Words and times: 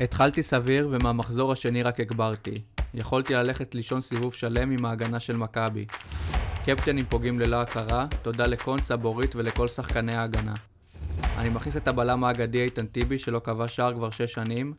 התחלתי 0.00 0.42
סביר 0.42 0.88
ומהמחזור 0.90 1.52
השני 1.52 1.82
רק 1.82 2.00
הגברתי. 2.00 2.54
יכולתי 2.94 3.34
ללכת 3.34 3.74
לישון 3.74 4.00
סיבוב 4.00 4.34
שלם 4.34 4.70
עם 4.70 4.84
ההגנה 4.84 5.20
של 5.20 5.36
מכבי. 5.36 5.86
קפטנים 6.66 7.04
פוגעים 7.04 7.40
ללא 7.40 7.56
הכרה, 7.60 8.06
תודה 8.22 8.46
לקונצה, 8.46 8.96
בורית 8.96 9.36
ולכל 9.36 9.68
שחקני 9.68 10.14
ההגנה. 10.14 10.54
אני 11.38 11.48
מכניס 11.48 11.76
את 11.76 11.88
הבלם 11.88 12.24
האגדי 12.24 12.62
איתן 12.62 12.86
טיבי 12.86 13.18
שלא 13.18 13.40
כבש 13.44 13.76
שער 13.76 13.94
כבר 13.94 14.10
6 14.10 14.22
שנים, 14.22 14.74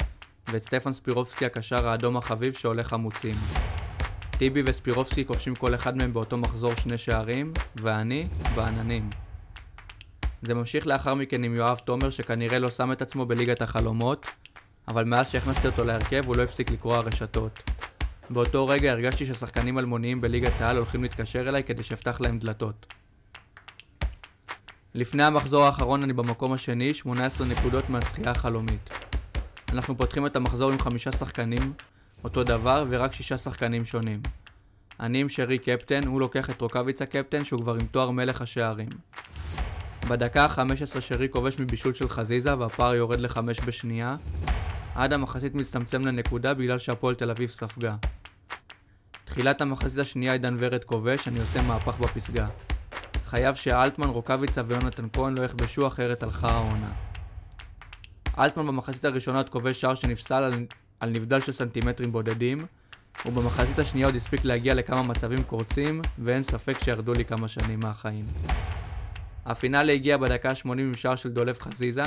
ואת 0.51 0.63
סטפן 0.63 0.93
ספירובסקי 0.93 1.45
הקשר 1.45 1.88
האדום 1.88 2.18
החביב 2.18 2.54
שהולך 2.54 2.88
חמוצים. 2.88 3.36
טיבי 4.31 4.63
וספירובסקי 4.65 5.25
כובשים 5.25 5.55
כל 5.55 5.75
אחד 5.75 5.97
מהם 5.97 6.13
באותו 6.13 6.38
מחזור 6.38 6.75
שני 6.75 6.97
שערים, 6.97 7.54
ואני 7.75 8.23
בעננים. 8.55 9.09
זה 10.41 10.54
ממשיך 10.54 10.88
לאחר 10.88 11.13
מכן 11.13 11.43
עם 11.43 11.55
יואב 11.55 11.77
תומר 11.77 12.09
שכנראה 12.09 12.59
לא 12.59 12.71
שם 12.71 12.91
את 12.91 13.02
עצמו 13.02 13.25
בליגת 13.25 13.61
החלומות, 13.61 14.25
אבל 14.88 15.04
מאז 15.04 15.29
שהכנסתי 15.29 15.67
אותו 15.67 15.83
להרכב 15.83 16.23
הוא 16.25 16.36
לא 16.36 16.43
הפסיק 16.43 16.71
לקרוע 16.71 17.00
רשתות. 17.00 17.69
באותו 18.29 18.68
רגע 18.68 18.91
הרגשתי 18.91 19.25
ששחקנים 19.25 19.79
אלמוניים 19.79 20.21
בליגת 20.21 20.61
העל 20.61 20.77
הולכים 20.77 21.04
להתקשר 21.04 21.50
אליי 21.50 21.63
כדי 21.63 21.83
שאפתח 21.83 22.21
להם 22.21 22.39
דלתות. 22.39 22.93
לפני 24.93 25.23
המחזור 25.23 25.63
האחרון 25.63 26.04
אני 26.04 26.13
במקום 26.13 26.54
השני, 26.54 26.93
18 26.93 27.47
נקודות 27.47 27.89
מהזכייה 27.89 28.32
החלומית. 28.32 28.89
אנחנו 29.73 29.97
פותחים 29.97 30.25
את 30.25 30.36
המחזור 30.36 30.71
עם 30.71 30.79
חמישה 30.79 31.11
שחקנים, 31.11 31.74
אותו 32.23 32.44
דבר, 32.44 32.85
ורק 32.89 33.13
שישה 33.13 33.38
שחקנים 33.38 33.85
שונים. 33.85 34.22
אני 34.99 35.22
עם 35.22 35.30
שרי 35.30 35.58
קפטן, 35.58 36.08
הוא 36.08 36.19
לוקח 36.19 36.49
את 36.49 36.61
רוקאביץ 36.61 37.02
הקפטן 37.02 37.45
שהוא 37.45 37.61
כבר 37.61 37.73
עם 37.73 37.85
תואר 37.91 38.11
מלך 38.11 38.41
השערים. 38.41 38.89
בדקה 40.08 40.45
ה-15 40.45 41.02
שרי 41.02 41.30
כובש 41.30 41.59
מבישול 41.59 41.94
של 41.94 42.09
חזיזה 42.09 42.58
והפער 42.58 42.95
יורד 42.95 43.19
לחמש 43.19 43.59
בשנייה, 43.66 44.13
עד 44.97 45.14
המחצית 45.14 45.56
מצטמצם 45.56 46.02
לנקודה 46.02 46.53
בגלל 46.53 46.80
שהפועל 46.80 47.16
תל 47.16 47.30
אביב 47.30 47.50
ספגה. 47.50 47.95
תחילת 49.25 49.61
המחצית 49.61 49.97
השנייה 49.97 50.33
עידן 50.33 50.58
ורד 50.59 50.83
כובש, 50.83 51.27
אני 51.27 51.39
עושה 51.39 51.61
מהפך 51.67 51.99
בפסגה. 51.99 52.47
חייב 53.25 53.55
שאלטמן, 53.55 54.08
רוקאביצה 54.08 54.61
ויונתן 54.67 55.08
כהן 55.13 55.38
לא 55.38 55.44
יכבשו 55.44 55.88
אחרת 55.88 56.23
הלכה 56.23 56.49
העונה. 56.49 56.91
אלטמן 58.39 58.67
במחצית 58.67 59.05
הראשונה 59.05 59.38
עוד 59.38 59.49
כובש 59.49 59.81
שער 59.81 59.95
שנפסל 59.95 60.44
על, 60.44 60.53
על 60.99 61.09
נבדל 61.09 61.41
של 61.41 61.53
סנטימטרים 61.53 62.11
בודדים, 62.11 62.66
ובמחצית 63.25 63.80
השנייה 63.80 64.08
עוד 64.08 64.16
הספיק 64.16 64.45
להגיע 64.45 64.73
לכמה 64.73 65.03
מצבים 65.03 65.43
קורצים, 65.43 66.02
ואין 66.19 66.43
ספק 66.43 66.83
שירדו 66.83 67.14
לי 67.14 67.25
כמה 67.25 67.47
שנים 67.47 67.80
מהחיים. 67.80 68.25
הפינאלי 69.45 69.93
הגיע 69.93 70.17
בדקה 70.17 70.49
ה-80 70.49 70.71
עם 70.71 70.93
שער 70.95 71.16
של 71.16 71.30
דולב 71.30 71.59
חזיזה, 71.59 72.03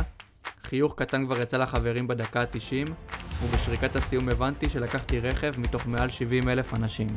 חיוך 0.71 0.95
קטן 0.97 1.27
כבר 1.27 1.43
יצא 1.43 1.57
לחברים 1.57 2.09
בדקה 2.09 2.41
ה-90, 2.41 2.91
ובשריקת 3.43 3.97
הסיום 3.97 4.29
הבנתי 4.29 4.69
שלקחתי 4.71 5.21
רכב 5.21 5.53
מתוך 5.59 5.87
מעל 5.87 6.09
70 6.09 6.49
אלף 6.49 6.75
אנשים. 6.75 7.09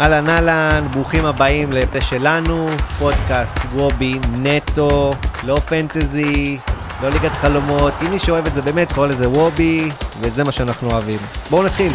אהלן 0.00 0.28
אהלן, 0.28 0.88
ברוכים 0.92 1.26
הבאים 1.26 1.72
לפה 1.72 2.00
שלנו, 2.00 2.66
פודקאסט 2.98 3.56
וובי 3.72 4.14
נטו, 4.42 5.10
לא 5.46 5.56
פנטזי, 5.56 6.56
לא 7.02 7.08
ליגת 7.08 7.32
חלומות, 7.32 7.94
אם 8.06 8.10
מי 8.10 8.18
שאוהב 8.18 8.46
את 8.46 8.54
זה 8.54 8.62
באמת 8.62 8.92
קורא 8.92 9.06
לזה 9.06 9.28
וובי, 9.28 9.88
וזה 10.20 10.44
מה 10.44 10.52
שאנחנו 10.52 10.90
אוהבים. 10.90 11.18
בואו 11.50 11.62
נתחיל. 11.62 11.92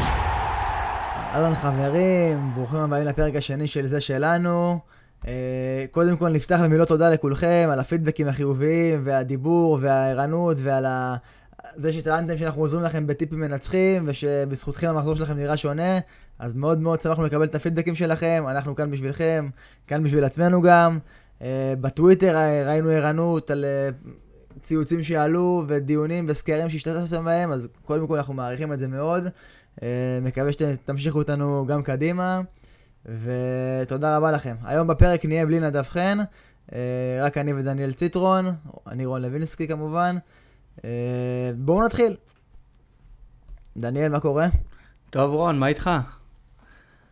אהלן 1.33 1.55
חברים, 1.55 2.51
ברוכים 2.55 2.79
הבאים 2.79 3.03
לפרק 3.03 3.35
השני 3.35 3.67
של 3.67 3.87
זה 3.87 4.01
שלנו. 4.01 4.79
אה, 5.27 5.85
קודם 5.91 6.17
כל 6.17 6.29
נפתח 6.29 6.59
במילות 6.63 6.87
תודה 6.87 7.09
לכולכם 7.09 7.69
על 7.71 7.79
הפידבקים 7.79 8.27
החיוביים 8.27 9.01
והדיבור 9.03 9.77
והערנות 9.81 10.57
ועל 10.59 10.85
ה... 10.85 11.15
זה 11.75 11.93
שטענתם 11.93 12.37
שאנחנו 12.37 12.61
עוזרים 12.61 12.83
לכם 12.83 13.07
בטיפים 13.07 13.39
מנצחים 13.39 14.03
ושבזכותכם 14.07 14.89
המחזור 14.89 15.15
שלכם 15.15 15.37
נראה 15.37 15.57
שונה, 15.57 15.99
אז 16.39 16.53
מאוד 16.53 16.79
מאוד 16.79 17.01
שמחנו 17.01 17.23
לקבל 17.23 17.43
את 17.43 17.55
הפידבקים 17.55 17.95
שלכם, 17.95 18.43
אנחנו 18.49 18.75
כאן 18.75 18.91
בשבילכם, 18.91 19.49
כאן 19.87 20.03
בשביל 20.03 20.23
עצמנו 20.23 20.61
גם. 20.61 20.99
אה, 21.41 21.73
בטוויטר 21.81 22.37
ראינו 22.65 22.89
ערנות 22.89 23.51
על 23.51 23.65
אה, 23.65 23.89
ציוצים 24.59 25.03
שעלו 25.03 25.63
ודיונים 25.67 26.25
וסקרים 26.29 26.69
שהשתתפתם 26.69 27.25
בהם, 27.25 27.51
אז 27.51 27.67
קודם 27.85 28.07
כל 28.07 28.17
אנחנו 28.17 28.33
מעריכים 28.33 28.73
את 28.73 28.79
זה 28.79 28.87
מאוד. 28.87 29.23
מקווה 30.21 30.51
שתמשיכו 30.51 31.17
אותנו 31.17 31.65
גם 31.67 31.83
קדימה. 31.83 32.41
ותודה 33.05 34.17
רבה 34.17 34.31
לכם. 34.31 34.55
היום 34.63 34.87
בפרק 34.87 35.25
נהיה 35.25 35.45
בלי 35.45 35.59
נדב 35.59 35.81
חן, 35.83 36.17
אה, 36.73 36.79
רק 37.21 37.37
אני 37.37 37.53
ודניאל 37.53 37.93
ציטרון, 37.93 38.55
אני 38.87 39.05
רון 39.05 39.21
לוינסקי 39.21 39.67
כמובן. 39.67 40.17
אה, 40.85 41.51
בואו 41.57 41.85
נתחיל. 41.85 42.15
דניאל, 43.77 44.09
מה 44.09 44.19
קורה? 44.19 44.47
טוב 45.09 45.33
רון, 45.33 45.59
מה 45.59 45.67
איתך? 45.67 45.89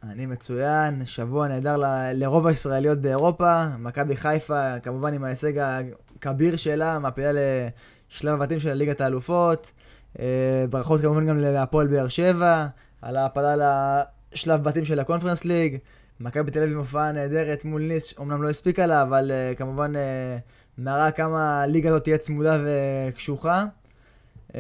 אני 0.04 0.26
מצוין, 0.26 1.06
שבוע 1.06 1.48
נהדר 1.48 1.78
ל- 1.78 2.12
לרוב 2.14 2.48
הישראליות 2.48 2.98
באירופה, 3.00 3.66
מכבי 3.80 4.18
חיפה, 4.18 4.80
כמובן 4.80 5.14
עם 5.14 5.24
ההישג 5.24 5.54
הכביר 5.60 6.56
שלה, 6.56 7.00
מעפילה 7.00 7.32
לשלב 8.12 8.34
הבתים 8.34 8.60
של 8.60 8.74
ליגת 8.74 9.02
האלופות. 9.02 9.72
אה, 10.20 10.66
ברכות 10.70 11.02
כמובן 11.02 11.28
גם 11.28 11.40
להפועל 11.40 11.88
באר 11.88 12.08
שבע, 12.08 12.68
על 13.02 13.18
ההעפלה 13.18 13.56
שלב 14.34 14.64
בתים 14.64 14.86
של 14.86 15.00
הקונפרנס 15.00 15.46
ליג. 15.46 15.78
מכבי 16.20 16.52
תל 16.52 16.64
אביב 16.64 16.78
הופעה 16.78 17.12
נהדרת 17.12 17.66
מול 17.66 17.82
ניס, 17.82 18.20
אמנם 18.20 18.44
לא 18.44 18.50
הספיקה 18.50 18.86
לה, 18.86 19.02
אבל 19.02 19.32
uh, 19.32 19.58
כמובן 19.58 19.96
uh, 19.96 20.00
מראה 20.78 21.12
כמה 21.12 21.62
הליגה 21.64 21.90
הזאת 21.90 22.04
תהיה 22.04 22.18
צמודה 22.18 22.58
וקשוחה. 22.66 23.66
Uh, 24.52 24.56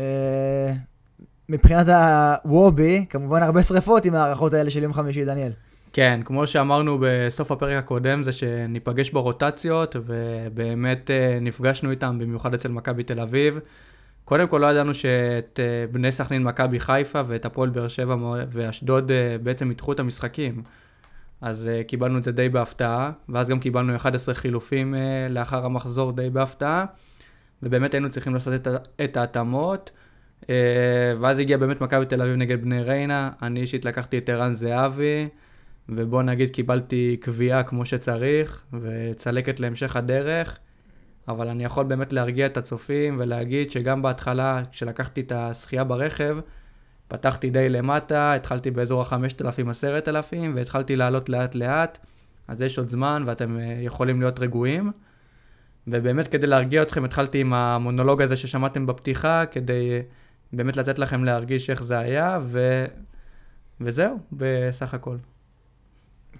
מבחינת 1.49 1.87
הוובי, 1.89 3.05
כמובן 3.09 3.43
הרבה 3.43 3.63
שריפות 3.63 4.05
עם 4.05 4.15
ההערכות 4.15 4.53
האלה 4.53 4.69
של 4.69 4.83
יום 4.83 4.93
חמישי, 4.93 5.25
דניאל. 5.25 5.51
כן, 5.93 6.21
כמו 6.25 6.47
שאמרנו 6.47 6.97
בסוף 7.01 7.51
הפרק 7.51 7.77
הקודם, 7.77 8.23
זה 8.23 8.31
שניפגש 8.31 9.09
ברוטציות, 9.09 9.95
ובאמת 10.05 11.09
נפגשנו 11.41 11.91
איתם, 11.91 12.19
במיוחד 12.19 12.53
אצל 12.53 12.69
מכבי 12.69 13.03
תל 13.03 13.19
אביב. 13.19 13.59
קודם 14.29 14.47
כל 14.47 14.57
לא 14.57 14.71
ידענו 14.71 14.93
שאת 14.93 15.59
אה, 15.59 15.87
בני 15.91 16.11
סכנין, 16.11 16.43
מכבי 16.43 16.79
חיפה 16.79 17.21
ואת 17.27 17.45
הפועל 17.45 17.69
באר 17.69 17.87
שבע 17.87 18.15
ואשדוד 18.51 19.11
אה, 19.11 19.35
בעצם 19.43 19.71
ידחו 19.71 19.93
את 19.93 19.99
המשחקים. 19.99 20.63
אז 21.41 21.69
uh, 21.69 21.83
קיבלנו 21.83 22.17
את 22.17 22.23
זה 22.23 22.31
די 22.31 22.49
בהפתעה, 22.49 23.11
ואז 23.29 23.49
גם 23.49 23.59
קיבלנו 23.59 23.95
11 23.95 24.35
חילופים 24.35 24.95
לאחר 25.29 25.65
המחזור 25.65 26.11
די 26.11 26.29
בהפתעה, 26.29 26.85
ובאמת 27.63 27.93
היינו 27.93 28.09
צריכים 28.09 28.33
לעשות 28.33 28.67
את, 29.03 29.17
ההתאמות. 29.17 29.91
ואז 31.19 31.39
הגיע 31.39 31.57
באמת 31.57 31.81
מכבי 31.81 32.05
תל 32.05 32.21
אביב 32.21 32.35
נגד 32.35 32.61
בני 32.61 32.83
ריינה, 32.83 33.29
אני 33.41 33.61
אישית 33.61 33.85
לקחתי 33.85 34.17
את 34.17 34.29
ערן 34.29 34.53
זהבי, 34.53 35.27
ובוא 35.89 36.23
נגיד 36.23 36.49
קיבלתי 36.49 37.17
קביעה 37.21 37.63
כמו 37.63 37.85
שצריך, 37.85 38.63
וצלקת 38.81 39.59
להמשך 39.59 39.95
הדרך. 39.95 40.59
אבל 41.29 41.47
אני 41.47 41.63
יכול 41.63 41.85
באמת 41.85 42.13
להרגיע 42.13 42.45
את 42.45 42.57
הצופים 42.57 43.15
ולהגיד 43.19 43.71
שגם 43.71 44.01
בהתחלה, 44.01 44.61
כשלקחתי 44.71 45.21
את 45.21 45.31
השחייה 45.31 45.83
ברכב, 45.83 46.37
פתחתי 47.07 47.49
די 47.49 47.69
למטה, 47.69 48.33
התחלתי 48.33 48.71
באזור 48.71 49.01
ה-5,000-10,000, 49.01 50.35
והתחלתי 50.55 50.95
לעלות 50.95 51.29
לאט-לאט, 51.29 51.97
אז 52.47 52.61
יש 52.61 52.77
עוד 52.77 52.89
זמן 52.89 53.23
ואתם 53.25 53.57
אה, 53.57 53.77
יכולים 53.81 54.19
להיות 54.19 54.39
רגועים. 54.39 54.91
ובאמת 55.87 56.27
כדי 56.27 56.47
להרגיע 56.47 56.81
אתכם, 56.81 57.05
התחלתי 57.05 57.41
עם 57.41 57.53
המונולוג 57.53 58.21
הזה 58.21 58.37
ששמעתם 58.37 58.85
בפתיחה, 58.85 59.45
כדי 59.45 59.91
אה, 59.91 60.01
באמת 60.53 60.77
לתת 60.77 60.99
לכם 60.99 61.23
להרגיש 61.23 61.69
איך 61.69 61.83
זה 61.83 61.99
היה, 61.99 62.39
ו... 62.43 62.85
וזהו, 63.81 64.17
בסך 64.31 64.93
הכל. 64.93 65.15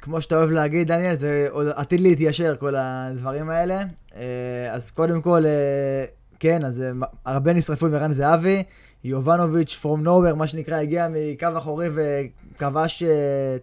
כמו 0.09 0.21
שאתה 0.21 0.35
אוהב 0.35 0.49
להגיד, 0.49 0.87
דניאל, 0.87 1.13
זה 1.13 1.47
עוד 1.51 1.67
עתיד 1.75 1.99
להתיישר, 2.01 2.55
כל 2.59 2.75
הדברים 2.77 3.49
האלה. 3.49 3.83
אה, 4.15 4.71
אז 4.71 4.91
קודם 4.91 5.21
כל, 5.21 5.45
אה, 5.45 6.05
כן, 6.39 6.65
אז 6.65 6.81
אה, 6.81 7.07
הרבה 7.25 7.53
נשרפו 7.53 7.85
עם 7.85 7.93
ערן 7.93 8.13
זהבי. 8.13 8.63
יובנוביץ' 9.03 9.75
פרום 9.81 10.03
נובר, 10.03 10.35
מה 10.35 10.47
שנקרא, 10.47 10.75
הגיע 10.75 11.07
מקו 11.09 11.47
אחורי 11.57 11.87
וכבש 11.93 13.03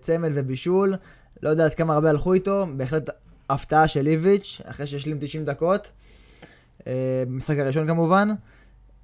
צמד 0.00 0.30
ובישול. 0.34 0.94
לא 1.42 1.48
יודע 1.48 1.64
עד 1.64 1.74
כמה 1.74 1.94
הרבה 1.94 2.10
הלכו 2.10 2.32
איתו, 2.32 2.66
בהחלט 2.76 3.10
הפתעה 3.50 3.88
של 3.88 4.06
איביץ', 4.06 4.60
אחרי 4.64 4.86
שהשלים 4.86 5.16
90 5.20 5.44
דקות. 5.44 5.92
במשחק 7.26 7.58
הראשון 7.58 7.86
כמובן. 7.86 8.28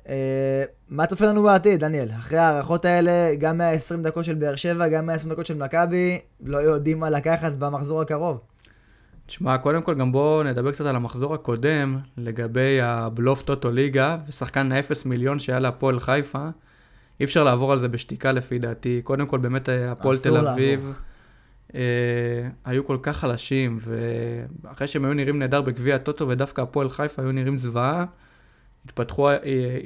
אה, 0.08 0.64
מה 0.88 1.06
צופה 1.06 1.26
לנו 1.26 1.43
בעתיד, 1.43 1.81
דניאל? 1.81 2.08
אחרי 2.10 2.38
ההערכות 2.38 2.84
האלה, 2.84 3.34
גם 3.38 3.58
120 3.58 4.02
דקות 4.02 4.25
של 4.25 4.34
באר 4.34 4.56
שבע, 4.56 4.88
גם 4.88 5.06
120 5.06 5.32
דקות 5.32 5.46
של 5.46 5.56
מכבי, 5.56 6.19
לא 6.44 6.58
יודעים 6.58 7.00
מה 7.00 7.10
לקחת 7.10 7.52
במחזור 7.52 8.00
הקרוב. 8.00 8.40
תשמע, 9.26 9.58
קודם 9.58 9.82
כל 9.82 9.94
גם 9.94 10.12
בואו 10.12 10.43
נדבר 10.43 10.72
קצת 10.72 10.87
על 10.87 10.96
המחזור 10.96 11.34
הקודם, 11.34 11.99
לגבי 12.16 12.81
הבלוף 12.81 13.43
טוטו 13.43 13.70
ליגה, 13.70 14.16
ושחקן 14.28 14.72
האפס 14.72 15.04
מיליון 15.04 15.38
שהיה 15.38 15.58
להפועל 15.58 16.00
חיפה. 16.00 16.48
אי 17.20 17.25
אפשר 17.25 17.44
לעבור 17.44 17.72
על 17.72 17.78
זה 17.78 17.88
בשתיקה 17.88 18.32
לפי 18.32 18.58
דעתי. 18.58 19.00
קודם 19.05 19.26
כל, 19.26 19.38
באמת 19.38 19.69
אה, 19.69 19.93
הפועל 19.93 20.16
תל 20.19 20.37
אביב 20.37 20.93
אה, 21.75 21.81
היו 22.64 22.87
כל 22.87 22.98
כך 23.02 23.16
חלשים, 23.16 23.78
ואחרי 24.64 24.87
שהם 24.87 25.05
היו 25.05 25.14
נראים 25.14 25.38
נהדר 25.38 25.62
בגביע 25.62 25.94
הטוטו, 25.94 26.28
ודווקא 26.28 26.60
הפועל 26.60 26.90
חיפה 26.90 27.22
היו 27.22 27.32
נראים 27.32 27.58
זוועה. 27.58 28.05
התפתחו, 28.84 29.31
אה, 29.31 29.37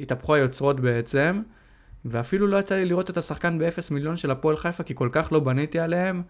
התהפכו 0.02 0.34
היוצרות 0.34 0.80
בעצם, 0.80 1.42
ואפילו 2.04 2.46
לא 2.46 2.56
יצא 2.56 2.74
לי 2.74 2.84
לראות 2.84 3.10
את 3.10 3.16
השחקן 3.16 3.58
ב-0 3.58 3.82
מיליון 3.90 4.16
של 4.16 4.30
הפועל 4.30 4.56
חיפה, 4.56 4.82
כי 4.82 4.94
כל 4.94 5.08
כך 5.12 5.32
לא 5.32 5.40
בניתי 5.40 5.78
עליהם, 5.78 6.22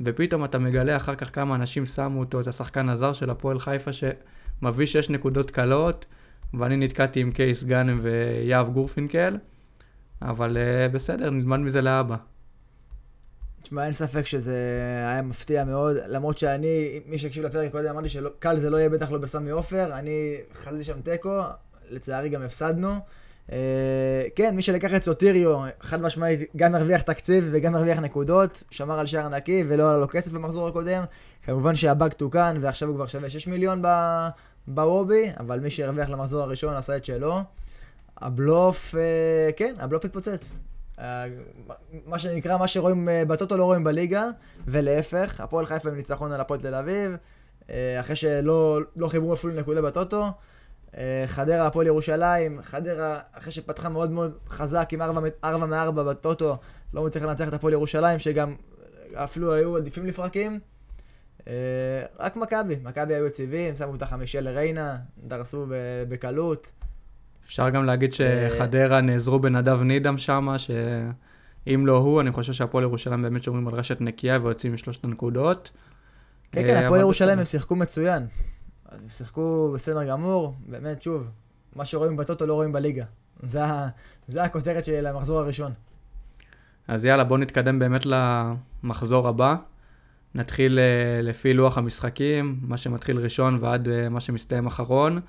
ופתאום 0.00 0.44
אתה 0.44 0.58
מגלה 0.58 0.96
אחר 0.96 1.14
כך 1.14 1.34
כמה 1.34 1.54
אנשים 1.54 1.86
שמו 1.86 2.20
אותו, 2.20 2.40
את 2.40 2.46
השחקן 2.46 2.88
הזר 2.88 3.12
של 3.12 3.30
הפועל 3.30 3.58
חיפה, 3.58 3.90
שמביא 3.92 4.86
6 4.86 5.10
נקודות 5.10 5.50
קלות, 5.50 6.06
ואני 6.54 6.76
נתקעתי 6.76 7.20
עם 7.20 7.32
קייס 7.32 7.64
גאנם 7.64 7.98
ויהב 8.02 8.68
גורפינקל, 8.68 9.36
אבל 10.22 10.56
uh, 10.56 10.92
בסדר, 10.92 11.30
נלמד 11.30 11.58
מזה 11.58 11.82
לאבא. 11.82 12.16
תשמע, 13.62 13.84
אין 13.84 13.92
ספק 13.92 14.26
שזה 14.26 14.56
היה 15.06 15.22
מפתיע 15.22 15.64
מאוד, 15.64 15.96
למרות 16.06 16.38
שאני, 16.38 17.00
מי 17.06 17.18
שהקשיב 17.18 17.44
לפרק 17.44 17.72
קודם 17.72 17.88
אמרתי 17.90 18.08
שקל 18.08 18.58
זה 18.58 18.70
לא 18.70 18.76
יהיה 18.76 18.88
בטח 18.88 19.10
לא 19.10 19.18
בסמי 19.18 19.50
עופר, 19.50 19.98
אני 19.98 20.36
חזיתי 20.54 20.84
שם 20.84 21.00
תיקו, 21.00 21.40
לצערי 21.90 22.28
גם 22.28 22.42
הפסדנו. 22.42 22.98
Uh, 23.48 23.50
כן, 24.34 24.56
מי 24.56 24.62
שלקח 24.62 24.94
את 24.94 25.02
סוטיריו, 25.02 25.60
חד 25.80 26.02
משמעית, 26.02 26.40
גם 26.56 26.74
הרוויח 26.74 27.02
תקציב 27.02 27.48
וגם 27.50 27.74
הרוויח 27.74 27.98
נקודות, 27.98 28.64
שמר 28.70 28.98
על 28.98 29.06
שער 29.06 29.28
נקי 29.28 29.64
ולא 29.68 29.90
עלה 29.90 29.98
לו 29.98 30.08
כסף 30.08 30.32
במחזור 30.32 30.68
הקודם. 30.68 31.04
כמובן 31.42 31.74
שהבאג 31.74 32.12
תוקן 32.12 32.56
ועכשיו 32.60 32.88
הוא 32.88 32.96
כבר 32.96 33.06
שווה 33.06 33.30
6 33.30 33.46
מיליון 33.46 33.82
בוובי, 34.66 35.30
אבל 35.40 35.60
מי 35.60 35.70
שהרוויח 35.70 36.10
למחזור 36.10 36.42
הראשון 36.42 36.74
עשה 36.74 36.96
את 36.96 37.04
שלו. 37.04 37.40
הבלוף, 38.16 38.94
uh, 38.94 39.52
כן, 39.56 39.74
הבלוף 39.78 40.04
התפוצץ. 40.04 40.52
Uh, 40.96 41.00
מה 42.06 42.18
שנקרא, 42.18 42.56
מה 42.56 42.68
שרואים 42.68 43.08
בטוטו 43.28 43.56
לא 43.56 43.64
רואים 43.64 43.84
בליגה, 43.84 44.26
ולהפך, 44.66 45.40
הפועל 45.40 45.66
חיפה 45.66 45.88
עם 45.88 45.96
ניצחון 45.96 46.32
על 46.32 46.40
הפועל 46.40 46.60
תל 46.60 46.74
אביב, 46.74 47.16
אחרי 48.00 48.16
שלא 48.16 48.80
לא 48.96 49.08
חיברו 49.08 49.34
אפילו 49.34 49.54
נקודה 49.54 49.82
בטוטו. 49.82 50.26
אה, 50.96 51.24
חדרה, 51.26 51.66
הפועל 51.66 51.86
ירושלים, 51.86 52.60
חדרה, 52.62 53.18
אחרי 53.32 53.52
שפתחה 53.52 53.88
מאוד 53.88 54.10
מאוד 54.10 54.38
חזק 54.48 54.88
עם 54.92 55.02
4 55.02 55.66
מ-4 55.66 55.90
בטוטו, 55.90 56.56
לא 56.94 57.04
מצליחה 57.04 57.26
לנצח 57.26 57.48
את 57.48 57.52
הפועל 57.52 57.72
ירושלים, 57.72 58.18
שגם 58.18 58.54
אפילו 59.14 59.52
היו 59.52 59.76
עדיפים 59.76 60.06
לפרקים. 60.06 60.60
אה, 61.48 61.52
רק 62.18 62.36
מכבי, 62.36 62.76
מכבי 62.84 63.14
היו 63.14 63.26
יציבים, 63.26 63.74
שמו 63.74 63.94
את 63.94 64.02
החמישיה 64.02 64.40
לריינה, 64.40 64.96
דרסו 65.24 65.66
בקלות. 66.08 66.72
אפשר 67.46 67.70
גם 67.70 67.84
להגיד 67.84 68.14
אה, 68.20 68.48
שחדרה 68.50 69.00
נעזרו 69.00 69.38
בנדב 69.38 69.82
נידם 69.82 70.18
שם, 70.18 70.48
שאם 70.58 71.86
לא 71.86 71.96
הוא, 71.96 72.20
אני 72.20 72.32
חושב 72.32 72.52
שהפועל 72.52 72.84
ירושלים 72.84 73.22
באמת 73.22 73.42
שומרים 73.42 73.68
על 73.68 73.74
רשת 73.74 74.00
נקייה 74.00 74.38
ויוצאים 74.42 74.74
משלושת 74.74 75.04
הנקודות. 75.04 75.70
כן, 76.52 76.62
כן, 76.62 76.84
הפועל 76.84 77.00
ירושלים 77.00 77.38
הם 77.38 77.44
שיחקו 77.44 77.76
מצוין. 77.76 78.26
אז 78.88 79.00
שיחקו 79.08 79.72
בסדר 79.74 80.04
גמור, 80.04 80.54
באמת, 80.66 81.02
שוב, 81.02 81.26
מה 81.76 81.84
שרואים 81.84 82.16
בטוטו 82.16 82.46
לא 82.46 82.54
רואים 82.54 82.72
בליגה. 82.72 83.04
זה, 83.42 83.60
זה 84.26 84.42
הכותרת 84.42 84.84
שלי 84.84 85.02
למחזור 85.02 85.38
הראשון. 85.38 85.72
אז 86.88 87.04
יאללה, 87.04 87.24
בואו 87.24 87.40
נתקדם 87.40 87.78
באמת 87.78 88.06
למחזור 88.06 89.28
הבא. 89.28 89.56
נתחיל 90.34 90.78
uh, 90.78 91.22
לפי 91.22 91.54
לוח 91.54 91.78
המשחקים, 91.78 92.58
מה 92.62 92.76
שמתחיל 92.76 93.18
ראשון 93.18 93.58
ועד 93.60 93.88
uh, 93.88 94.08
מה 94.10 94.20
שמסתיים 94.20 94.66
אחרון. 94.66 95.20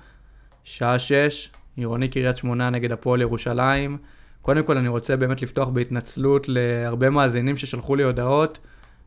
שעה 0.64 0.98
שש, 0.98 1.50
עירוני 1.76 2.08
קריית 2.08 2.36
שמונה 2.36 2.70
נגד 2.70 2.92
הפועל 2.92 3.20
ירושלים. 3.20 3.98
קודם 4.42 4.64
כל 4.64 4.76
אני 4.76 4.88
רוצה 4.88 5.16
באמת 5.16 5.42
לפתוח 5.42 5.68
בהתנצלות 5.68 6.48
להרבה 6.48 7.10
מאזינים 7.10 7.56
ששלחו 7.56 7.96
לי 7.96 8.02
הודעות 8.02 8.58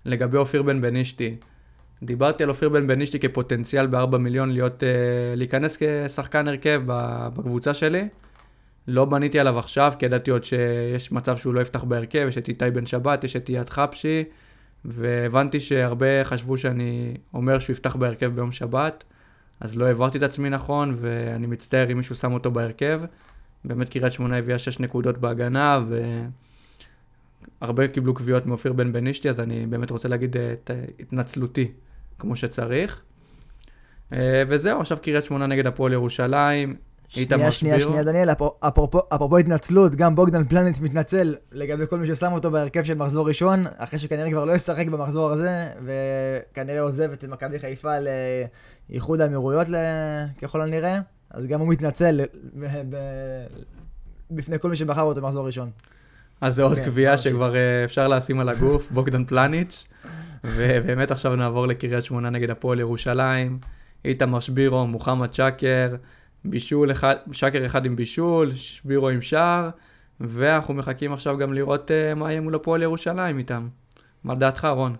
לגבי 0.05 0.37
אופיר 0.37 0.63
בן 0.63 0.81
בנישתי. 0.81 1.35
דיברתי 2.03 2.43
על 2.43 2.49
אופיר 2.49 2.69
בן 2.69 2.87
בנישתי 2.87 3.19
כפוטנציאל 3.19 3.87
ב-4 3.87 4.17
מיליון 4.17 4.51
להיות, 4.51 4.83
uh, 4.83 4.85
להיכנס 5.35 5.77
כשחקן 5.79 6.47
הרכב 6.47 6.81
בקבוצה 6.85 7.73
שלי. 7.73 8.07
לא 8.87 9.05
בניתי 9.05 9.39
עליו 9.39 9.59
עכשיו, 9.59 9.93
כי 9.99 10.05
ידעתי 10.05 10.31
עוד 10.31 10.43
שיש 10.43 11.11
מצב 11.11 11.37
שהוא 11.37 11.53
לא 11.53 11.61
יפתח 11.61 11.83
בהרכב, 11.83 12.25
יש 12.27 12.37
את 12.37 12.47
איתי 12.47 12.71
בן 12.71 12.85
שבת, 12.85 13.23
יש 13.23 13.35
את 13.35 13.49
אייד 13.49 13.69
חפשי, 13.69 14.23
והבנתי 14.85 15.59
שהרבה 15.59 16.23
חשבו 16.23 16.57
שאני 16.57 17.17
אומר 17.33 17.59
שהוא 17.59 17.73
יפתח 17.73 17.95
בהרכב 17.95 18.35
ביום 18.35 18.51
שבת, 18.51 19.03
אז 19.59 19.77
לא 19.77 19.85
העברתי 19.85 20.17
את 20.17 20.23
עצמי 20.23 20.49
נכון, 20.49 20.95
ואני 20.95 21.47
מצטער 21.47 21.91
אם 21.91 21.97
מישהו 21.97 22.15
שם 22.15 22.33
אותו 22.33 22.51
בהרכב. 22.51 23.01
באמת 23.65 23.89
קריית 23.89 24.13
שמונה 24.13 24.37
הביאה 24.37 24.59
6 24.59 24.79
נקודות 24.79 25.17
בהגנה, 25.17 25.79
והרבה 27.61 27.87
קיבלו 27.87 28.13
קביעות 28.13 28.45
מאופיר 28.45 28.73
בן 28.73 28.93
בנישתי, 28.93 29.29
אז 29.29 29.39
אני 29.39 29.65
באמת 29.65 29.91
רוצה 29.91 30.07
להגיד 30.07 30.37
את 30.37 30.71
התנצלותי 30.99 31.71
כמו 32.23 32.35
שצריך. 32.35 33.01
אה, 34.13 34.43
וזהו, 34.47 34.79
עכשיו 34.79 34.97
קריית 35.01 35.25
שמונה 35.25 35.47
נגד 35.47 35.67
הפועל 35.67 35.93
ירושלים. 35.93 36.75
שנייה, 37.07 37.51
שנייה, 37.51 37.79
שנייה, 37.79 38.03
דניאל, 38.03 38.29
אפרופו, 38.59 38.99
אפרופו 39.15 39.37
התנצלות, 39.37 39.95
גם 39.95 40.15
בוגדן 40.15 40.43
פלנט 40.43 40.79
מתנצל 40.79 41.35
לגבי 41.51 41.87
כל 41.87 41.97
מי 41.99 42.07
ששם 42.07 42.33
אותו 42.33 42.51
בהרכב 42.51 42.83
של 42.83 42.93
מחזור 42.93 43.27
ראשון, 43.27 43.65
אחרי 43.77 43.99
שכנראה 43.99 44.31
כבר 44.31 44.45
לא 44.45 44.53
ישחק 44.53 44.87
במחזור 44.87 45.31
הזה, 45.31 45.69
וכנראה 45.85 46.81
עוזב 46.81 47.11
את 47.11 47.23
מכבי 47.23 47.59
חיפה 47.59 47.93
לאיחוד 48.89 49.21
האמירויות 49.21 49.67
ככל 50.41 50.61
הנראה, 50.61 50.99
אז 51.29 51.47
גם 51.47 51.59
הוא 51.59 51.67
מתנצל 51.67 52.21
בפני 54.31 54.59
כל 54.59 54.69
מי 54.69 54.75
שבחר 54.75 55.01
אותו 55.01 55.21
במחזור 55.21 55.45
ראשון. 55.45 55.69
אז 56.41 56.55
זה 56.55 56.63
עוד 56.63 56.77
כן, 56.77 56.85
קביעה 56.85 57.17
שכבר 57.17 57.55
אה, 57.55 57.83
אפשר 57.83 58.07
לשים 58.07 58.39
על 58.39 58.49
הגוף, 58.49 58.91
בוגדן 58.91 59.25
פלניץ'. 59.25 59.87
ובאמת 60.43 61.11
עכשיו 61.11 61.35
נעבור 61.35 61.67
לקריית 61.67 62.03
שמונה 62.03 62.29
נגד 62.29 62.49
הפועל 62.49 62.79
ירושלים. 62.79 63.59
איתמר 64.05 64.39
שבירו, 64.39 64.87
מוחמד 64.87 65.33
שקר, 65.33 65.95
בישול 66.45 66.91
אחד, 66.91 67.15
שקר 67.31 67.65
אחד 67.65 67.85
עם 67.85 67.95
בישול, 67.95 68.55
שבירו 68.55 69.09
עם 69.09 69.21
שער, 69.21 69.69
ואנחנו 70.19 70.73
מחכים 70.73 71.13
עכשיו 71.13 71.37
גם 71.37 71.53
לראות 71.53 71.91
uh, 71.91 72.15
מה 72.15 72.31
יהיה 72.31 72.41
מול 72.41 72.55
הפועל 72.55 72.81
ירושלים 72.81 73.37
איתם. 73.37 73.67
מה 74.23 74.35
דעתך, 74.35 74.65
רון? 74.65 74.95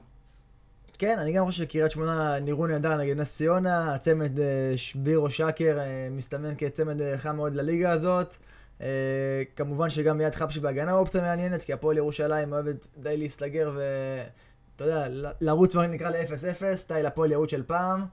כן, 0.98 1.20
אני 1.20 1.34
גם 1.34 1.46
חושב 1.46 1.64
שקריית 1.64 1.92
שמונה 1.92 2.40
נראו 2.40 2.68
נהדר 2.68 2.98
נגד 2.98 3.18
נס 3.18 3.36
ציונה, 3.36 3.96
הצמד 3.96 4.38
uh, 4.38 4.42
שבירו 4.76 5.30
שקר 5.30 5.78
uh, 5.78 6.14
מסתמן 6.14 6.54
כצמד 6.58 7.02
חם 7.18 7.36
מאוד 7.36 7.56
לליגה 7.56 7.92
הזאת. 7.92 8.36
Uh, 8.80 8.84
כמובן 9.56 9.90
שגם 9.90 10.18
מיד 10.18 10.36
חפשי 10.36 10.60
בהגנה 10.60 10.94
אופציה 10.94 11.22
מעניינת, 11.22 11.64
כי 11.64 11.74
הפועל 11.74 11.98
ירושלים 11.98 12.54
אוהבת 12.54 12.88
די 12.98 13.18
להסתגר 13.18 13.72
ו... 13.76 13.82
אתה 14.76 14.84
יודע, 14.84 15.08
לרוץ 15.42 15.76
מה 15.76 15.88
נקרא 15.88 16.10
ל-0-0, 16.10 16.76
סטייל 16.76 17.06
הפועל 17.06 17.32
ירוץ 17.32 17.52
של 17.52 17.64
פעם. 17.64 18.06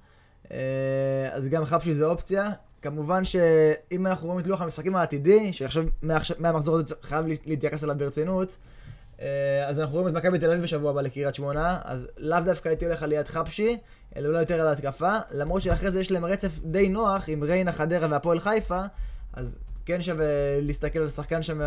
אה, 0.52 1.28
אז 1.32 1.48
גם 1.48 1.64
חפשי 1.64 1.94
זה 1.94 2.04
אופציה. 2.04 2.50
כמובן 2.82 3.24
שאם 3.24 4.06
אנחנו 4.06 4.26
רואים 4.26 4.40
את 4.40 4.46
לוח 4.46 4.60
המשחקים 4.60 4.96
העתידי, 4.96 5.52
שעכשיו 5.52 5.84
מהמחזור 6.38 6.76
הזה 6.76 6.94
חייב 7.02 7.26
להתייחס 7.46 7.84
אליו 7.84 7.98
ברצינות, 7.98 8.56
אה, 9.20 9.64
אז 9.66 9.80
אנחנו 9.80 9.94
רואים 9.98 10.08
את 10.08 10.22
מכבי 10.22 10.38
תל 10.38 10.50
אביב 10.50 10.62
בשבוע 10.62 10.90
הבא 10.90 11.00
לקריית 11.00 11.34
שמונה, 11.34 11.78
אז 11.84 12.08
לאו 12.16 12.40
דווקא 12.40 12.68
הייתי 12.68 12.84
הולך 12.84 13.02
על 13.02 13.12
יד 13.12 13.28
חפשי, 13.28 13.78
אלא 14.16 14.28
אולי 14.28 14.40
יותר 14.40 14.60
על 14.60 14.66
ההתקפה, 14.66 15.16
למרות 15.30 15.62
שאחרי 15.62 15.90
זה 15.90 16.00
יש 16.00 16.12
להם 16.12 16.24
רצף 16.24 16.58
די 16.64 16.88
נוח 16.88 17.28
עם 17.28 17.44
ריינה, 17.44 17.72
חדרה 17.72 18.08
והפועל 18.10 18.40
חיפה, 18.40 18.80
אז 19.32 19.58
כן 19.90 20.00
שווה 20.00 20.26
להסתכל 20.60 20.98
על 20.98 21.08
שחקן 21.08 21.42
שם 21.42 21.60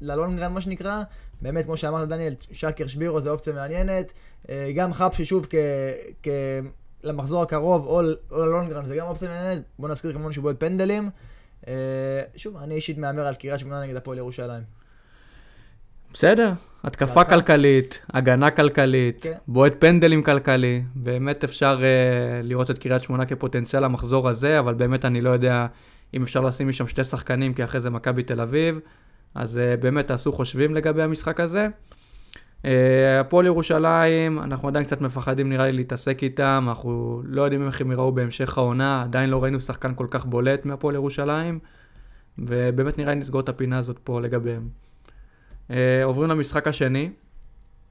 ללונגרן 0.00 0.52
מה 0.52 0.60
שנקרא, 0.60 1.02
באמת 1.40 1.64
כמו 1.64 1.76
שאמרת 1.76 2.08
דניאל, 2.08 2.34
שקר 2.52 2.86
שבירו 2.86 3.20
זה 3.20 3.30
אופציה 3.30 3.52
מעניינת, 3.52 4.12
אה, 4.48 4.72
גם 4.74 4.92
חפשי 4.92 5.24
שוב 5.24 5.46
כ... 5.50 5.54
כ... 6.22 6.28
למחזור 7.04 7.42
הקרוב 7.42 7.86
או, 7.86 8.00
או 8.30 8.44
ללונגרן 8.44 8.84
זה 8.84 8.96
גם 8.96 9.06
אופציה 9.06 9.28
מעניינת, 9.28 9.62
בוא 9.78 9.88
נזכיר 9.88 10.12
כמובן 10.12 10.32
שהוא 10.32 10.42
בועט 10.42 10.56
פנדלים. 10.58 11.10
אה, 11.68 11.72
שוב, 12.36 12.56
אני 12.56 12.74
אישית 12.74 12.98
מהמר 12.98 13.26
על 13.26 13.34
קריית 13.34 13.58
שמונה 13.58 13.82
נגד 13.82 13.96
הפועל 13.96 14.18
ירושלים. 14.18 14.62
בסדר, 16.12 16.52
התקפה 16.84 17.24
כלכלית, 17.24 18.02
הגנה 18.12 18.50
כלכלית, 18.50 19.22
כן. 19.22 19.32
בועט 19.48 19.72
פנדלים 19.78 20.22
כלכלי, 20.22 20.82
באמת 20.94 21.44
אפשר 21.44 21.78
uh, 21.78 21.82
לראות 22.42 22.70
את 22.70 22.78
קריית 22.78 23.02
שמונה 23.02 23.26
כפוטנציאל 23.26 23.84
למחזור 23.84 24.28
הזה, 24.28 24.58
אבל 24.58 24.74
באמת 24.74 25.04
אני 25.04 25.20
לא 25.20 25.30
יודע 25.30 25.66
אם 26.14 26.22
אפשר 26.22 26.40
לשים 26.40 26.68
משם 26.68 26.86
שתי 26.86 27.04
שחקנים, 27.04 27.54
כי 27.54 27.64
אחרי 27.64 27.80
זה 27.80 27.90
מכבי 27.90 28.22
תל 28.22 28.40
אביב, 28.40 28.78
אז 29.34 29.56
uh, 29.56 29.80
באמת 29.80 30.06
תעשו 30.06 30.32
חושבים 30.32 30.74
לגבי 30.74 31.02
המשחק 31.02 31.40
הזה. 31.40 31.68
אה, 32.64 33.20
הפועל 33.20 33.46
ירושלים, 33.46 34.38
אנחנו 34.38 34.68
עדיין 34.68 34.84
קצת 34.84 35.00
מפחדים 35.00 35.48
נראה 35.48 35.66
לי 35.66 35.72
להתעסק 35.72 36.22
איתם, 36.22 36.64
אנחנו 36.68 37.22
לא 37.24 37.42
יודעים 37.42 37.66
איך 37.66 37.80
הם 37.80 37.92
יראו 37.92 38.12
בהמשך 38.12 38.58
העונה, 38.58 39.02
עדיין 39.02 39.30
לא 39.30 39.42
ראינו 39.42 39.60
שחקן 39.60 39.94
כל 39.94 40.06
כך 40.10 40.24
בולט 40.26 40.64
מהפועל 40.64 40.94
ירושלים, 40.94 41.58
ובאמת 42.38 42.98
נראה 42.98 43.14
לי 43.14 43.20
נסגור 43.20 43.40
את 43.40 43.48
הפינה 43.48 43.78
הזאת 43.78 43.98
פה 44.04 44.20
לגביהם. 44.20 44.68
Uh, 45.68 45.72
עוברים 46.04 46.30
למשחק 46.30 46.68
השני, 46.68 47.10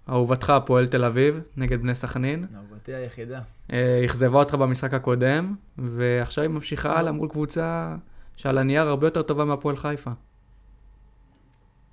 אהובתך 0.10 0.50
הפועל 0.50 0.88
תל 0.88 1.06
אביב, 1.06 1.40
נגד 1.58 1.82
בני 1.82 1.96
סכנין. 1.96 2.46
אהובתי 2.56 2.94
היחידה. 2.94 3.42
Uh, 3.68 3.74
אכזבה 4.06 4.40
אותך 4.40 4.54
במשחק 4.54 4.94
הקודם, 4.94 5.56
ועכשיו 5.78 6.44
היא 6.44 6.52
ממשיכה 6.52 7.00
הלאה 7.00 7.12
מול 7.12 7.30
קבוצה 7.30 7.96
שעל 8.36 8.58
הנייר 8.58 8.88
הרבה 8.88 9.08
יותר 9.08 9.22
טובה 9.22 9.46
מהפועל 9.46 9.78
חיפה. 9.78 10.12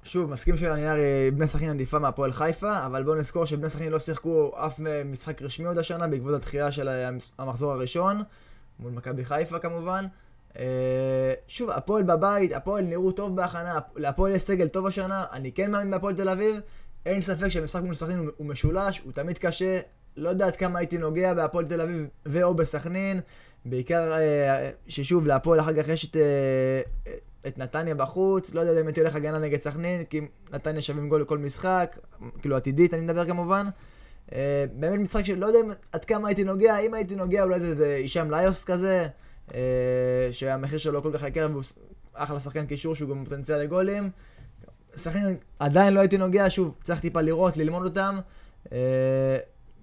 שוב, 0.04 0.30
מסכים 0.30 0.56
שעל 0.56 0.73
הנייר 0.73 0.99
אה, 0.99 1.28
בני 1.35 1.49
סכנין 1.49 1.70
עדיפה 1.70 1.99
מהפועל 1.99 2.32
חיפה, 2.32 2.87
אבל 2.87 3.02
בואו 3.02 3.16
נזכור 3.16 3.44
שבני 3.44 3.70
סכנין 3.70 3.92
לא 3.92 3.99
שיחקו 3.99 4.52
אף 4.56 4.80
משחק 5.04 5.42
רשמי 5.42 5.66
עוד 5.66 5.78
השנה 5.78 6.06
בעקבות 6.06 6.35
הדחייה 6.35 6.73
של 6.73 6.88
המחזור 7.38 7.73
הראשון, 7.73 8.23
מול 8.80 8.92
מכבי 8.92 9.25
חיפה 9.25 9.58
כמובן. 9.58 10.06
Uh, 10.52 10.58
שוב, 11.49 11.70
הפועל 11.70 12.02
בבית, 12.02 12.52
הפועל 12.52 12.85
נראו 12.85 13.12
טוב 13.12 13.37
בהכנה, 13.37 13.78
להפועל 13.96 14.32
יש 14.32 14.42
סגל 14.42 14.68
טוב 14.68 14.87
השנה, 14.87 15.25
אני 15.32 15.52
כן 15.52 15.70
מאמין 15.70 15.90
בהפועל 15.90 16.14
תל 16.14 16.28
אביב, 16.28 16.61
אין 17.06 17.20
ספק 17.20 17.48
שהמשחק 17.48 17.82
מול 17.82 17.94
סכנין 17.94 18.30
הוא, 18.36 18.46
משולש, 18.46 19.00
הוא 19.04 19.12
תמיד 19.12 19.38
קשה, 19.38 19.80
לא 20.16 20.28
יודע 20.28 20.46
עד 20.46 20.56
כמה 20.56 20.78
הייתי 20.78 20.98
נוגע 20.98 21.34
בהפועל 21.34 21.66
תל 21.66 21.80
אביב 21.80 22.06
ו/או 22.26 22.54
בסכנין, 22.54 23.20
בעיקר 23.64 24.12
אה, 24.12 24.70
ששוב, 24.88 25.26
להפועל 25.26 25.60
אחר 25.60 25.82
כך 25.82 25.88
יש 25.88 26.04
את, 26.04 26.16
אה, 26.16 27.12
את 27.46 27.58
נתניה 27.58 27.94
בחוץ, 27.94 28.54
לא 28.54 28.60
יודע 28.60 28.80
אם 28.80 28.86
הייתי 28.86 29.00
הולך 29.00 29.14
הגנה 29.16 29.38
נגד 29.38 29.60
סכנין, 29.60 30.04
כי 30.04 30.20
נתניה 30.52 30.82
שווים 30.82 31.08
גול 31.08 31.20
לכל 31.20 31.38
משחק, 31.38 31.98
כאילו 32.40 32.56
עתידית 32.56 32.94
אני 32.94 33.00
מדבר 33.00 33.26
כמובן. 33.26 33.66
אה, 34.32 34.64
באמת 34.72 35.00
משחק 35.00 35.25
שלא 35.25 35.46
יודע 35.46 35.58
עד 35.92 36.04
כמה 36.04 36.28
הייתי 36.28 36.44
נוגע, 36.44 36.78
אם 36.78 36.94
הייתי 36.94 37.16
נוגע 37.16 37.42
אולי 37.42 37.60
זה 37.60 37.94
הישאם 37.94 38.30
ליוס 38.30 38.64
כזה, 38.64 39.06
שהמחיר 40.30 40.78
שלו 40.78 41.02
כל 41.02 41.10
כך 41.12 41.22
יקר 41.22 41.48
והוא 41.50 41.62
אחלה 42.14 42.40
שחקן 42.40 42.66
קישור 42.66 42.94
שהוא 42.94 43.10
גם 43.10 43.25
פוטנציאל 43.25 43.58
לגולים. 43.58 44.10
סכנין 44.96 45.36
עדיין 45.58 45.94
לא 45.94 46.00
הייתי 46.00 46.18
נוגע, 46.18 46.46
שוב, 46.48 46.74
צריך 46.82 47.00
טיפה 47.00 47.20
לראות, 47.20 47.56
ללמוד 47.56 47.84
אותם. 47.84 48.18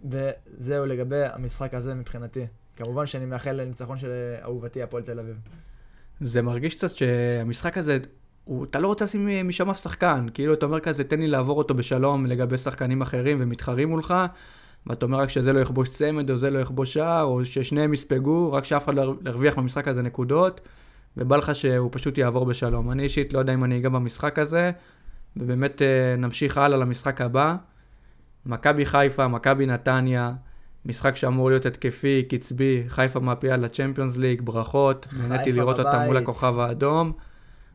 וזהו 0.10 0.86
לגבי 0.86 1.24
המשחק 1.34 1.74
הזה 1.74 1.96
מבחינתי. 1.96 2.46
כמובן 2.76 3.06
שאני 3.06 3.26
מאחל 3.26 3.52
לניצחון 3.52 3.98
של 3.98 4.10
אהובתי, 4.44 4.84
הפועל 4.84 5.04
תל 5.04 5.20
אביב. 5.20 5.36
זה 6.22 6.42
מרגיש 6.42 6.76
קצת 6.76 6.96
שהמשחק 6.96 7.78
הזה, 7.78 7.98
הוא, 8.44 8.66
אתה 8.66 8.80
לא 8.80 8.88
רוצה 8.88 9.06
לשים 9.06 9.48
משם 9.48 9.70
אף 9.70 9.80
שחקן. 9.80 10.26
כאילו, 10.34 10.54
אתה 10.54 10.66
אומר 10.66 10.80
כזה, 10.80 11.04
תן 11.04 11.20
לי 11.20 11.28
לעבור 11.28 11.58
אותו 11.58 11.74
בשלום 11.74 12.26
לגבי 12.26 12.58
שחקנים 12.58 13.02
אחרים 13.02 13.38
ומתחרים 13.42 13.90
מולך, 13.90 14.14
ואתה 14.88 15.06
אומר 15.06 15.20
רק 15.20 15.30
שזה 15.30 15.54
לא 15.54 15.60
יכבוש 15.60 15.90
צמד, 15.90 16.32
או 16.32 16.38
זה 16.38 16.50
לא 16.50 16.60
יכבוש 16.60 16.94
שער, 16.94 17.24
או 17.24 17.46
ששניהם 17.46 17.94
יספגו, 17.94 18.54
רק 18.54 18.64
שאף 18.64 18.86
אחד 18.86 18.96
לא 18.96 19.16
ירוויח 19.26 19.56
במשחק 19.58 19.88
הזה 19.88 20.02
נקודות, 20.02 20.62
ובא 21.18 21.38
לך 21.38 21.56
שהוא 21.56 21.90
פשוט 21.92 22.18
יעבור 22.18 22.46
בשלום. 22.46 22.92
אני 22.92 23.04
אישית 23.04 23.34
לא 23.34 23.40
יודע 23.40 23.54
אם 23.54 23.64
אני 23.64 23.78
אגע 23.78 23.90
במשחק 23.90 24.40
הזה, 24.40 24.72
ובאמת 25.38 25.82
אה, 25.82 26.16
נמשיך 26.18 26.58
הלאה 26.58 26.78
למשחק 26.78 27.22
הבא. 27.22 27.56
מכבי 28.46 28.86
חיפה, 28.86 29.28
מכבי 29.28 29.66
נתניה, 29.66 30.32
משחק 30.86 31.16
שאמור 31.16 31.50
להיות 31.50 31.66
התקפי, 31.66 32.24
קצבי, 32.30 32.84
חיפה 32.88 33.20
מעפילה 33.20 33.58
לצ'מפיונס 33.58 34.18
ליג, 34.18 34.42
ברכות, 34.42 35.08
נהניתי 35.20 35.52
לראות 35.52 35.80
בבית. 35.80 35.94
אותה 35.94 36.06
מול 36.06 36.18
הכוכב 36.18 36.60
האדום. 36.60 37.14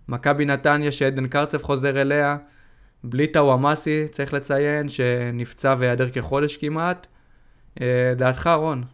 מכבי 0.08 0.44
נתניה 0.44 0.92
שעדן 0.92 1.26
קרצב 1.26 1.62
חוזר 1.62 2.00
אליה, 2.00 2.36
בלי 3.04 3.26
טוואמאסי, 3.26 4.08
צריך 4.08 4.34
לציין, 4.34 4.88
שנפצע 4.88 5.74
והיעדר 5.78 6.10
כחודש 6.10 6.56
כמעט. 6.56 7.06
אה, 7.80 8.12
דעתך, 8.16 8.50
רון. 8.56 8.84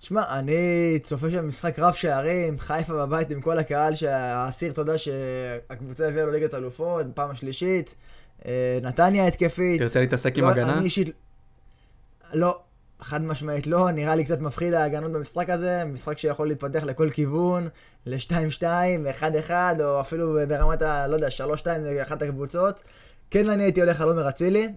שמע, 0.00 0.38
אני 0.38 0.98
צופה 1.02 1.30
שם 1.30 1.48
משחק 1.48 1.78
רב 1.78 1.94
שערים, 1.94 2.58
חיפה 2.58 2.94
בבית 2.94 3.30
עם 3.30 3.40
כל 3.40 3.58
הקהל 3.58 3.94
שהאסיר, 3.94 4.72
אתה 4.72 4.80
יודע 4.80 4.98
שהקבוצה 4.98 6.08
הביאה 6.08 6.26
לו 6.26 6.32
ליגת 6.32 6.54
אלופות, 6.54 7.06
פעם 7.14 7.30
השלישית. 7.30 7.94
אה, 8.46 8.78
נתניה 8.82 9.26
התקפית. 9.26 9.80
תרצה 9.80 10.00
להתעסק 10.00 10.38
לא, 10.38 10.44
עם 10.44 10.52
הגנה? 10.52 10.74
אני 10.74 10.84
אישית... 10.84 11.08
לא, 12.32 12.58
חד 13.00 13.22
משמעית 13.22 13.66
לא, 13.66 13.90
נראה 13.90 14.14
לי 14.14 14.24
קצת 14.24 14.40
מפחיד 14.40 14.74
ההגנות 14.74 15.12
במשחק 15.12 15.50
הזה, 15.50 15.84
משחק 15.84 16.18
שיכול 16.18 16.48
להתפתח 16.48 16.82
לכל 16.84 17.10
כיוון, 17.10 17.68
ל-2-2, 18.06 18.62
ל-1-1, 18.98 19.50
או 19.84 20.00
אפילו 20.00 20.38
ברמת 20.48 20.82
ה... 20.82 21.06
לא 21.06 21.14
יודע, 21.14 21.28
3-2 21.28 21.66
לאחת 21.78 22.22
הקבוצות. 22.22 22.82
כן, 23.30 23.50
אני 23.50 23.62
הייתי 23.62 23.80
הולך 23.80 24.00
על 24.00 24.08
עומר 24.08 24.28
אצילי, 24.28 24.68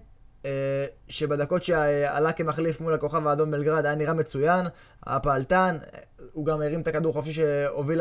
שבדקות 1.08 1.62
שעלה 1.62 2.32
כמחליף 2.32 2.80
מול 2.80 2.94
הכוכב 2.94 3.26
האדום 3.26 3.50
בלגרד 3.50 3.86
היה 3.86 3.94
נראה 3.94 4.14
מצוין, 4.14 4.66
היה 5.06 5.20
פעלתן, 5.20 5.78
הוא 6.32 6.46
גם 6.46 6.60
הרים 6.60 6.80
את 6.80 6.86
הכדור 6.86 7.12
חופשי 7.12 7.32
שהוביל 7.32 8.00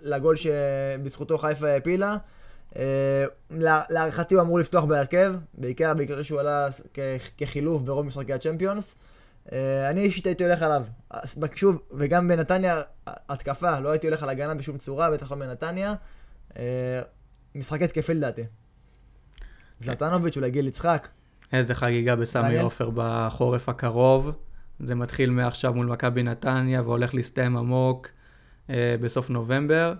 לגול 0.00 0.36
שבזכותו 0.36 1.38
חיפה 1.38 1.68
העפילה. 1.68 2.16
אה, 2.76 3.24
להערכתי 3.90 4.34
הוא 4.34 4.42
אמור 4.42 4.58
לפתוח 4.58 4.84
בהרכב, 4.84 5.34
בעיקר 5.54 5.94
בגלל 5.94 6.22
שהוא 6.22 6.40
עלה 6.40 6.68
כחילוף 7.36 7.82
ברוב 7.82 8.06
משחקי 8.06 8.32
הצ'מפיונס. 8.32 8.96
אה, 9.52 9.90
אני 9.90 10.00
אישית 10.00 10.26
הייתי 10.26 10.44
הולך 10.44 10.62
עליו. 10.62 10.84
שוב, 11.54 11.82
וגם 11.90 12.28
בנתניה, 12.28 12.82
התקפה, 13.06 13.80
לא 13.80 13.88
הייתי 13.90 14.06
הולך 14.06 14.22
על 14.22 14.28
הגנה 14.28 14.54
בשום 14.54 14.78
צורה, 14.78 15.10
בטח 15.10 15.30
לא 15.32 15.36
בנתניה. 15.36 15.94
אה, 16.58 17.00
משחק 17.54 17.82
התקפי 17.82 18.14
לדעתי. 18.14 18.42
זלטנוביץ', 19.78 20.36
אולי 20.36 20.50
גיל 20.50 20.66
יצחק. 20.68 21.08
איזה 21.54 21.74
חגיגה 21.74 22.16
בסמי 22.16 22.58
עופר 22.58 22.90
בחורף 22.94 23.68
הקרוב. 23.68 24.32
זה 24.80 24.94
מתחיל 24.94 25.30
מעכשיו 25.30 25.74
מול 25.74 25.86
מכבי 25.86 26.22
נתניה 26.22 26.82
והולך 26.82 27.14
להסתיים 27.14 27.56
עמוק 27.56 28.08
בסוף 29.00 29.30
נובמבר. 29.30 29.94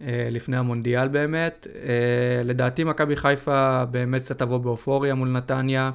אה, 0.00 0.28
לפני 0.30 0.56
המונדיאל 0.56 1.08
באמת. 1.08 1.66
אה, 1.74 2.42
לדעתי 2.44 2.84
מכבי 2.84 3.16
חיפה 3.16 3.84
באמת 3.84 4.22
קצת 4.22 4.38
תבוא 4.38 4.58
באופוריה 4.58 5.14
מול 5.14 5.28
נתניה. 5.28 5.90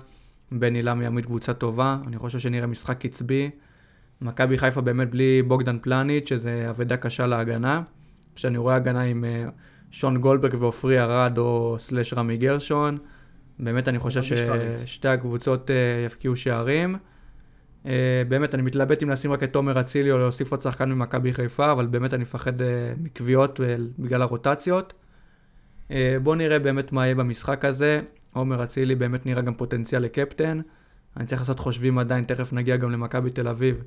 בן 0.52 0.76
עילם 0.76 1.02
יעמיד 1.02 1.26
קבוצה 1.26 1.54
טובה, 1.54 1.98
אני 2.08 2.18
חושב 2.18 2.40
שנראה 2.40 2.68
משחק 2.68 2.98
קצבי. 3.00 3.50
מכבי 4.22 4.58
חיפה 4.58 4.82
באמת 4.82 5.10
בלי 5.10 5.42
בוגדן 5.42 5.78
פלניץ', 5.82 6.30
שזה 6.30 6.70
אבדה 6.70 6.98
קשה 6.98 7.28
להגנה. 7.28 7.82
כשאני 8.36 8.58
רואה 8.58 8.76
הגנה 8.76 9.02
עם 9.02 9.26
אה, 9.26 9.46
שון 9.92 10.18
גולדברג 10.18 10.54
ועופרי 10.60 11.02
ארד 11.02 11.38
או 11.38 11.76
סלאש 11.80 12.14
רמי 12.14 12.38
גרשון, 12.38 12.98
באמת 13.62 13.88
אני 13.88 14.00
חושב 14.00 14.22
ששתי 14.24 15.08
הקבוצות 15.08 15.70
יפקיעו 16.06 16.36
שערים. 16.36 16.96
Uh, 17.84 17.88
באמת, 18.28 18.56
אני 18.56 18.62
מתלבט 18.62 19.04
אם 19.04 19.10
לשים 19.10 19.32
רק 19.32 19.44
את 19.44 19.54
תומר 19.54 19.80
אצילי 19.80 20.12
או 20.12 20.18
להוסיף 20.18 20.52
עוד 20.52 20.62
שחקן 20.62 20.92
ממכבי 20.92 21.34
חיפה, 21.34 21.72
אבל 21.72 21.88
באמת 21.88 22.14
אני 22.14 22.22
מפחד 22.22 22.62
uh, 22.62 22.64
מקביעות 22.98 23.60
בגלל 24.00 24.22
הרוטציות. 24.22 24.94
בואו 26.24 26.36
נראה 26.36 26.60
באמת 26.60 26.92
מה 26.92 27.06
יהיה 27.06 27.16
במשחק 27.16 27.66
הזה. 27.66 28.02
עומר 28.34 28.64
אצילי 28.64 28.96
באמת 28.96 29.26
נראה 29.26 29.42
גם 29.42 29.54
פוטנציאל 29.54 30.02
לקפטן. 30.02 30.62
אני 31.18 31.26
צריך 31.26 31.42
לעשות 31.42 31.60
חושבים 31.60 31.98
עדיין, 31.98 32.24
תכף 32.24 32.54
נגיע 32.54 32.78
גם 32.78 32.92
למכבי 32.92 33.30
תל 33.30 33.48
אביב, 33.48 33.84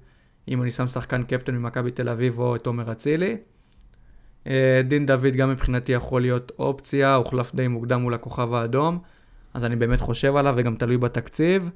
אם 0.49 0.63
אני 0.63 0.71
שם 0.71 0.87
שחקן 0.87 1.23
קפטן 1.23 1.55
ממכבי 1.55 1.91
תל 1.91 2.09
אביב 2.09 2.39
או 2.39 2.57
את 2.57 2.67
עומר 2.67 2.93
אצילי. 2.93 3.37
דין 4.85 5.07
דוד 5.07 5.37
גם 5.37 5.51
מבחינתי 5.51 5.93
יכול 5.93 6.21
להיות 6.21 6.53
אופציה, 6.59 7.15
הוחלף 7.15 7.55
די 7.55 7.69
מוקדם 7.69 8.01
מול 8.01 8.15
הכוכב 8.15 8.55
האדום, 8.55 8.99
אז 9.55 9.65
אני 9.65 9.77
באמת 9.77 10.01
חושב 10.01 10.37
עליו 10.37 10.55
וגם 10.57 10.77
תלוי 10.77 10.99
בתקציב. 10.99 11.71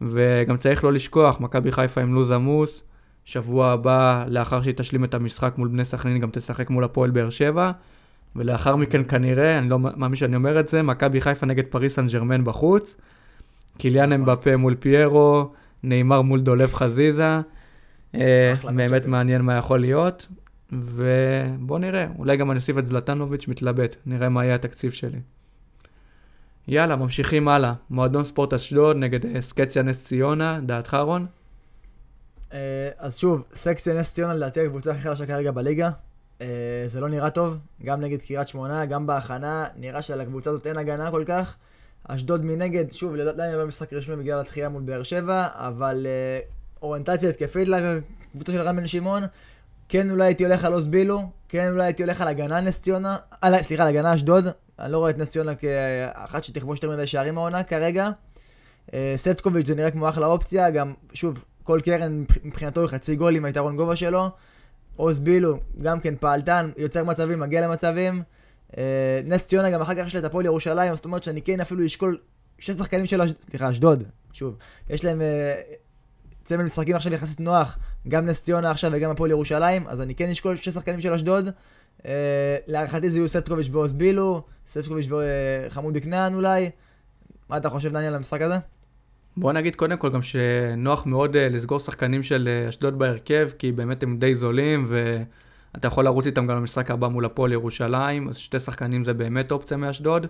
וגם 0.00 0.56
צריך 0.56 0.84
לא 0.84 0.92
לשכוח, 0.92 1.40
מכבי 1.40 1.72
חיפה 1.72 2.00
עם 2.00 2.14
לוז 2.14 2.30
עמוס, 2.30 2.82
שבוע 3.24 3.70
הבא, 3.70 4.24
לאחר 4.28 4.62
שהיא 4.62 4.74
תשלים 4.74 5.04
את 5.04 5.14
המשחק 5.14 5.54
מול 5.58 5.68
בני 5.68 5.84
סכנין, 5.84 6.18
גם 6.18 6.30
תשחק 6.32 6.70
מול 6.70 6.84
הפועל 6.84 7.10
באר 7.10 7.30
שבע, 7.30 7.70
ולאחר 8.36 8.76
מכן 8.76 9.04
כנראה, 9.04 9.58
אני 9.58 9.68
לא 9.68 9.78
מאמין 9.78 10.16
שאני 10.16 10.36
אומר 10.36 10.60
את 10.60 10.68
זה, 10.68 10.82
מכבי 10.82 11.20
חיפה 11.20 11.46
נגד 11.46 11.64
פריס 11.64 11.94
סן 11.94 12.06
ג'רמן 12.06 12.44
בחוץ, 12.44 12.96
קיליאן 13.78 14.12
נכון. 14.12 14.20
אמבפה 14.20 14.56
מול 14.56 14.74
פיירו, 14.74 15.52
נאמר 15.82 16.22
מול 16.22 16.40
דולב 16.40 16.74
חזיזה, 16.74 17.40
אה, 18.14 18.54
באמת 18.74 19.06
מעניין 19.06 19.42
מה 19.42 19.56
יכול 19.56 19.80
להיות, 19.80 20.26
ובוא 20.72 21.78
נראה, 21.78 22.06
אולי 22.18 22.36
גם 22.36 22.50
אני 22.50 22.58
אוסיף 22.58 22.78
את 22.78 22.86
זלטנוביץ' 22.86 23.48
מתלבט, 23.48 23.96
נראה 24.06 24.28
מה 24.28 24.44
יהיה 24.44 24.54
התקציב 24.54 24.92
שלי. 24.92 25.18
יאללה, 26.68 26.96
ממשיכים 26.96 27.48
הלאה. 27.48 27.72
מועדון 27.90 28.24
ספורט 28.24 28.52
אשדוד 28.52 28.96
נגד 28.96 29.26
אה, 29.26 29.42
סקציה 29.42 29.82
נס 29.82 30.04
ציונה, 30.04 30.60
דעתך 30.62 30.94
רון? 30.94 31.26
אה, 32.52 32.88
אז 32.98 33.16
שוב, 33.16 33.44
סקציה 33.54 33.94
נס 33.94 34.14
ציונה 34.14 34.34
לדעתי 34.34 34.60
הקבוצה 34.60 34.90
הכי 34.90 35.00
חלשה 35.00 35.26
כרגע 35.26 35.50
בליגה. 35.50 35.90
אה, 36.40 36.46
זה 36.86 37.00
לא 37.00 37.08
נראה 37.08 37.30
טוב, 37.30 37.58
גם 37.84 38.00
נגד 38.00 38.22
קריית 38.22 38.48
שמונה, 38.48 38.84
גם 38.84 39.06
בהכנה, 39.06 39.66
נראה 39.76 40.02
שלקבוצה 40.02 40.50
הזאת 40.50 40.66
אין 40.66 40.76
הגנה 40.76 41.10
כל 41.10 41.24
כך. 41.26 41.56
אשדוד 42.08 42.44
מנגד, 42.44 42.92
שוב, 42.92 43.14
עדיין 43.14 43.54
לא 43.54 43.66
משחק 43.66 43.92
רשמי 43.92 44.16
בגלל 44.16 44.40
התחייה 44.40 44.68
מול 44.68 44.82
באר 44.82 45.02
שבע, 45.02 45.48
אבל 45.52 46.06
אוריינטציה 46.82 47.30
התקפית 47.30 47.68
לקבוצה 47.68 48.52
של 48.52 48.62
רן 48.62 48.76
בן 48.76 48.86
שמעון. 48.86 49.22
כן 49.88 50.10
אולי 50.10 50.24
הייתי 50.24 50.44
הולך 50.44 50.64
על 50.64 50.72
עוז 50.72 50.86
בילו, 50.86 51.22
כן 51.48 51.72
אולי 51.72 51.84
הייתי 51.84 52.02
הולך 52.02 52.20
על 52.20 52.28
הגנה 52.28 52.60
נס 52.60 52.82
ציונה, 52.82 53.16
סליחה, 53.62 53.82
על 53.82 53.88
הגנה 53.88 54.14
אשדוד, 54.14 54.48
אני 54.78 54.92
לא 54.92 54.98
רואה 54.98 55.10
את 55.10 55.18
נס 55.18 55.28
ציונה 55.28 55.54
כאחת 55.54 56.44
שתכבוש 56.44 56.78
יותר 56.78 56.96
מדי 56.96 57.06
שערים 57.06 57.38
העונה 57.38 57.62
כרגע. 57.62 58.10
אה, 58.94 59.14
סטקוביץ' 59.16 59.66
זה 59.66 59.74
נראה 59.74 59.90
כמו 59.90 60.08
אחלה 60.08 60.26
אופציה, 60.26 60.70
גם, 60.70 60.94
שוב, 61.12 61.44
כל 61.62 61.80
קרן 61.84 62.24
מבחינתו 62.44 62.80
היא 62.80 62.88
חצי 62.88 63.16
גול 63.16 63.36
עם 63.36 63.44
היתרון 63.44 63.76
גובה 63.76 63.96
שלו. 63.96 64.30
עוז 64.96 65.20
בילו, 65.20 65.58
גם 65.82 66.00
כן 66.00 66.14
פעלתן, 66.20 66.70
יוצר 66.76 67.04
מצבים, 67.04 67.40
מגיע 67.40 67.60
למצבים. 67.60 68.22
אה, 68.78 69.20
נס 69.24 69.46
ציונה 69.46 69.70
גם 69.70 69.80
אחר 69.80 69.94
כך 69.94 70.06
יש 70.06 70.14
לה 70.14 70.20
את 70.20 70.24
הפועל 70.24 70.44
ירושלים, 70.44 70.96
זאת 70.96 71.04
אומרת 71.04 71.22
שאני 71.22 71.42
כן 71.42 71.60
אפילו 71.60 71.86
אשקול 71.86 72.18
שני 72.58 72.74
שחקנים 72.74 73.06
של 73.06 73.22
אשדוד, 73.22 73.42
סליחה, 73.50 73.70
אשדוד, 73.70 74.04
שוב. 74.32 74.56
יש 74.90 75.04
להם 75.04 75.20
אה, 75.20 75.60
צמד 76.44 76.64
משחקים 76.64 76.96
עכשיו 76.96 77.12
יחסית 77.12 77.40
נוח, 77.40 77.78
גם 78.08 78.26
נס 78.26 78.42
ציונה 78.42 78.70
עכשיו 78.70 78.90
וגם 78.94 79.10
הפועל 79.10 79.30
ירושלים, 79.30 79.88
אז 79.88 80.00
אני 80.00 80.14
כן 80.14 80.28
אשקול 80.28 80.56
שני 80.56 80.72
שחקנים 80.72 81.00
של 81.00 81.12
אשדוד. 81.12 81.48
אה, 82.06 82.56
להערכתי 82.66 83.10
זה 83.10 83.18
יהיו 83.18 83.28
סטקוביץ' 83.28 83.68
ועוז 83.72 83.92
בילו, 83.92 84.42
סטקוביץ' 84.66 85.08
וחמודי 85.10 86.00
כנען 86.00 86.34
אולי. 86.34 86.70
מה 87.48 87.56
אתה 87.56 87.70
חושב, 87.70 87.92
דניאל, 87.92 88.08
על 88.08 88.14
המשחק 88.14 88.40
הזה? 88.40 88.56
בוא 89.36 89.52
נגיד 89.52 89.76
קודם 89.76 89.96
כל 89.96 90.10
גם 90.10 90.22
שנוח 90.22 91.06
מאוד 91.06 91.36
uh, 91.36 91.38
לסגור 91.38 91.80
שחקנים 91.80 92.22
של 92.22 92.64
אשדוד 92.68 92.98
בהרכב, 92.98 93.50
כי 93.58 93.72
באמת 93.72 94.02
הם 94.02 94.18
די 94.18 94.34
זולים, 94.34 94.86
אתה 95.76 95.88
יכול 95.88 96.04
לרוץ 96.04 96.26
איתם 96.26 96.46
גם 96.46 96.56
למשחק 96.56 96.90
הבא 96.90 97.08
מול 97.08 97.24
הפועל 97.24 97.52
ירושלים, 97.52 98.28
אז 98.28 98.36
שתי 98.36 98.60
שחקנים 98.60 99.04
זה 99.04 99.14
באמת 99.14 99.52
אופציה 99.52 99.76
מאשדוד. 99.76 100.26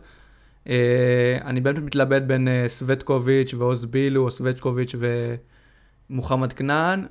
אה, 0.68 1.38
אני 1.44 1.60
באמת 1.60 1.78
מתלבט 1.78 2.22
בין 2.22 2.48
אה, 2.48 2.64
סווטקוביץ' 2.68 3.54
ועוז 3.54 3.84
בילו, 3.84 4.24
או 4.24 4.30
סווטקוביץ' 4.30 4.94
ומוחמד 6.10 6.52
כנען. 6.52 7.06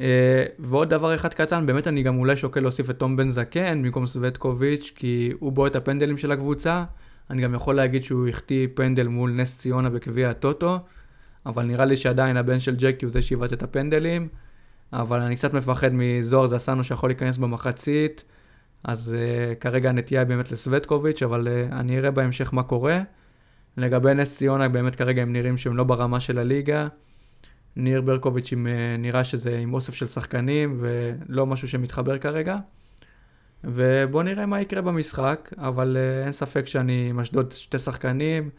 אה, 0.00 0.44
ועוד 0.58 0.90
דבר 0.90 1.14
אחד 1.14 1.34
קטן, 1.34 1.66
באמת 1.66 1.86
אני 1.86 2.02
גם 2.02 2.18
אולי 2.18 2.36
שוקל 2.36 2.60
להוסיף 2.60 2.90
את 2.90 2.98
תום 2.98 3.16
בן 3.16 3.30
זקן 3.30 3.82
במקום 3.82 4.06
סווטקוביץ', 4.06 4.92
כי 4.96 5.32
הוא 5.40 5.52
בועט 5.52 5.76
הפנדלים 5.76 6.18
של 6.18 6.32
הקבוצה. 6.32 6.84
אני 7.30 7.42
גם 7.42 7.54
יכול 7.54 7.74
להגיד 7.74 8.04
שהוא 8.04 8.28
החטיא 8.28 8.68
פנדל 8.74 9.08
מול 9.08 9.30
נס 9.30 9.58
ציונה 9.58 9.90
בגביע 9.90 10.30
הטוטו, 10.30 10.78
אבל 11.46 11.62
נראה 11.62 11.84
לי 11.84 11.96
שעדיין 11.96 12.36
הבן 12.36 12.60
של 12.60 12.76
ג'קי 12.76 13.04
הוא 13.04 13.12
זה 13.12 13.22
שעיוות 13.22 13.52
את 13.52 13.62
הפנדלים. 13.62 14.28
אבל 14.92 15.20
אני 15.20 15.36
קצת 15.36 15.54
מפחד 15.54 15.90
מזוהר 15.92 16.46
זסנו 16.46 16.84
שיכול 16.84 17.08
להיכנס 17.10 17.38
במחצית, 17.38 18.24
אז 18.84 19.16
uh, 19.16 19.54
כרגע 19.54 19.88
הנטייה 19.88 20.20
היא 20.20 20.28
באמת 20.28 20.52
לסווטקוביץ', 20.52 21.22
אבל 21.22 21.48
uh, 21.48 21.74
אני 21.74 21.98
אראה 21.98 22.10
בהמשך 22.10 22.54
מה 22.54 22.62
קורה. 22.62 23.00
לגבי 23.76 24.14
נס 24.14 24.36
ציונה, 24.36 24.68
באמת 24.68 24.96
כרגע 24.96 25.22
הם 25.22 25.32
נראים 25.32 25.56
שהם 25.56 25.76
לא 25.76 25.84
ברמה 25.84 26.20
של 26.20 26.38
הליגה. 26.38 26.88
ניר 27.76 28.00
ברקוביץ' 28.00 28.52
עם, 28.52 28.66
uh, 28.66 29.00
נראה 29.00 29.24
שזה 29.24 29.58
עם 29.58 29.74
אוסף 29.74 29.94
של 29.94 30.06
שחקנים 30.06 30.78
ולא 30.80 31.46
משהו 31.46 31.68
שמתחבר 31.68 32.18
כרגע. 32.18 32.56
ובואו 33.64 34.22
נראה 34.22 34.46
מה 34.46 34.60
יקרה 34.60 34.82
במשחק, 34.82 35.50
אבל 35.58 35.96
uh, 35.96 36.24
אין 36.24 36.32
ספק 36.32 36.66
שאני 36.66 37.06
עם 37.10 37.20
אשדוד 37.20 37.52
שתי 37.52 37.78
שחקנים, 37.78 38.50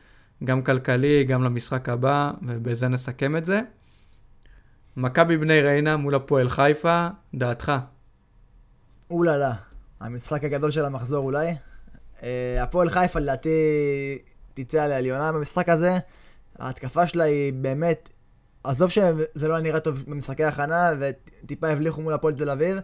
גם 0.43 0.61
כלכלי, 0.61 1.23
גם 1.23 1.43
למשחק 1.43 1.89
הבא, 1.89 2.31
ובזה 2.41 2.87
נסכם 2.87 3.37
את 3.37 3.45
זה. 3.45 3.61
מכבי 4.97 5.37
בני 5.37 5.61
ריינה 5.61 5.97
מול 5.97 6.15
הפועל 6.15 6.49
חיפה, 6.49 7.07
דעתך. 7.33 7.71
אוללה, 9.09 9.53
המשחק 9.99 10.43
הגדול 10.43 10.71
של 10.71 10.85
המחזור 10.85 11.25
אולי. 11.25 11.55
אה, 12.23 12.63
הפועל 12.63 12.89
חיפה 12.89 13.19
לדעתי 13.19 13.49
תצא 14.53 14.83
על 14.83 14.91
העליונה 14.91 15.31
במשחק 15.31 15.69
הזה. 15.69 15.97
ההתקפה 16.59 17.07
שלה 17.07 17.23
היא 17.23 17.53
באמת, 17.53 18.09
עזוב 18.63 18.89
שזה 18.89 19.47
לא 19.47 19.59
נראה 19.59 19.79
טוב 19.79 20.03
במשחקי 20.07 20.43
הכנה 20.43 20.91
וטיפה 20.99 21.67
הבליחו 21.67 22.01
מול 22.01 22.13
הפועל 22.13 22.33
תל 22.33 22.49
אביב, 22.49 22.77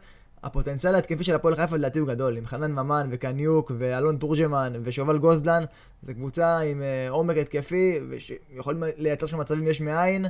הפוטנציאל 0.43 0.95
ההתקפי 0.95 1.23
של 1.23 1.35
הפועל 1.35 1.55
חיפה 1.55 1.75
לדעתי 1.75 1.99
הוא 1.99 2.07
גדול, 2.07 2.37
עם 2.37 2.45
חנן 2.45 2.71
ממן 2.71 3.07
וקניוק 3.11 3.71
ואלון 3.77 4.17
תורג'מן 4.17 4.73
ושובל 4.83 5.17
גוזלן, 5.17 5.63
זו 6.01 6.13
קבוצה 6.13 6.57
עם 6.57 6.81
uh, 6.81 7.11
עומק 7.11 7.37
התקפי 7.37 7.99
ויכולים 8.09 8.83
לייצר 8.97 9.27
שם 9.27 9.39
מצבים 9.39 9.67
יש 9.67 9.81
מאין. 9.81 10.25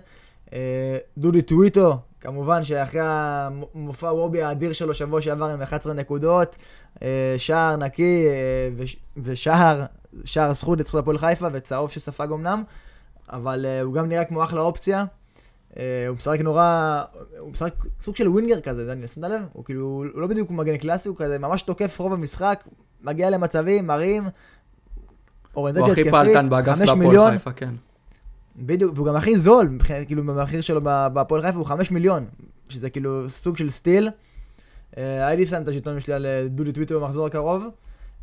Uh, 0.47 0.51
דודי 1.17 1.41
טוויטו, 1.41 1.97
כמובן 2.21 2.63
שאחרי 2.63 3.01
המופע 3.03 4.13
וובי 4.13 4.41
האדיר 4.41 4.73
שלו 4.73 4.93
שבוע 4.93 5.21
שעבר 5.21 5.45
עם 5.45 5.61
11 5.61 5.93
נקודות, 5.93 6.55
uh, 6.95 6.99
שער 7.37 7.75
נקי 7.75 8.25
uh, 8.27 8.73
וש, 8.77 8.97
ושער, 9.17 9.85
שער 10.25 10.53
זכות 10.53 10.79
לזכות 10.79 10.99
הפועל 10.99 11.17
חיפה 11.17 11.47
וצהוב 11.53 11.91
שספג 11.91 12.27
אמנם, 12.31 12.63
אבל 13.29 13.65
uh, 13.65 13.83
הוא 13.83 13.93
גם 13.93 14.09
נראה 14.09 14.25
כמו 14.25 14.43
אחלה 14.43 14.61
אופציה. 14.61 15.05
אה, 15.77 16.05
הוא 16.07 16.15
משחק 16.15 16.39
נורא, 16.39 17.01
הוא 17.39 17.51
משחק 17.51 17.73
סוג 17.99 18.15
של 18.15 18.27
ווינגר 18.27 18.59
כזה, 18.59 18.87
דניאל, 18.87 19.07
שמת 19.07 19.23
לב? 19.23 19.41
הוא 19.53 19.65
כאילו, 19.65 19.85
הוא 20.13 20.21
לא 20.21 20.27
בדיוק 20.27 20.51
מגן 20.51 20.77
קלאסי, 20.77 21.09
הוא 21.09 21.17
כזה 21.17 21.39
ממש 21.39 21.61
תוקף 21.61 21.99
רוב 21.99 22.13
המשחק, 22.13 22.63
מגיע 23.01 23.29
למצבים, 23.29 23.87
מרים, 23.87 24.23
אוריינטציה 25.55 25.87
התקפית, 25.87 26.13
הוא 26.13 26.19
הכי 26.19 26.31
פעלתן 26.31 26.49
באגף 26.49 26.77
בהפועל 26.77 27.31
חיפה, 27.31 27.51
כן. 27.51 27.73
בדיוק, 28.55 28.91
והוא 28.95 29.07
גם 29.07 29.15
הכי 29.15 29.37
זול, 29.37 29.77
כאילו 30.07 30.23
במחיר 30.23 30.61
שלו 30.61 30.81
בהפועל 30.83 31.41
חיפה 31.41 31.57
הוא 31.57 31.65
5 31.65 31.91
מיליון, 31.91 32.25
שזה 32.69 32.89
כאילו 32.89 33.29
סוג 33.29 33.57
של 33.57 33.69
סטיל. 33.69 34.09
אה, 34.97 35.27
הייתי 35.27 35.45
שם 35.45 35.61
את 35.61 35.67
השלטון 35.67 35.99
שלי 35.99 36.13
על 36.13 36.25
אה, 36.25 36.47
דודי 36.49 36.71
טוויטר 36.71 36.99
במחזור 36.99 37.25
הקרוב. 37.25 37.65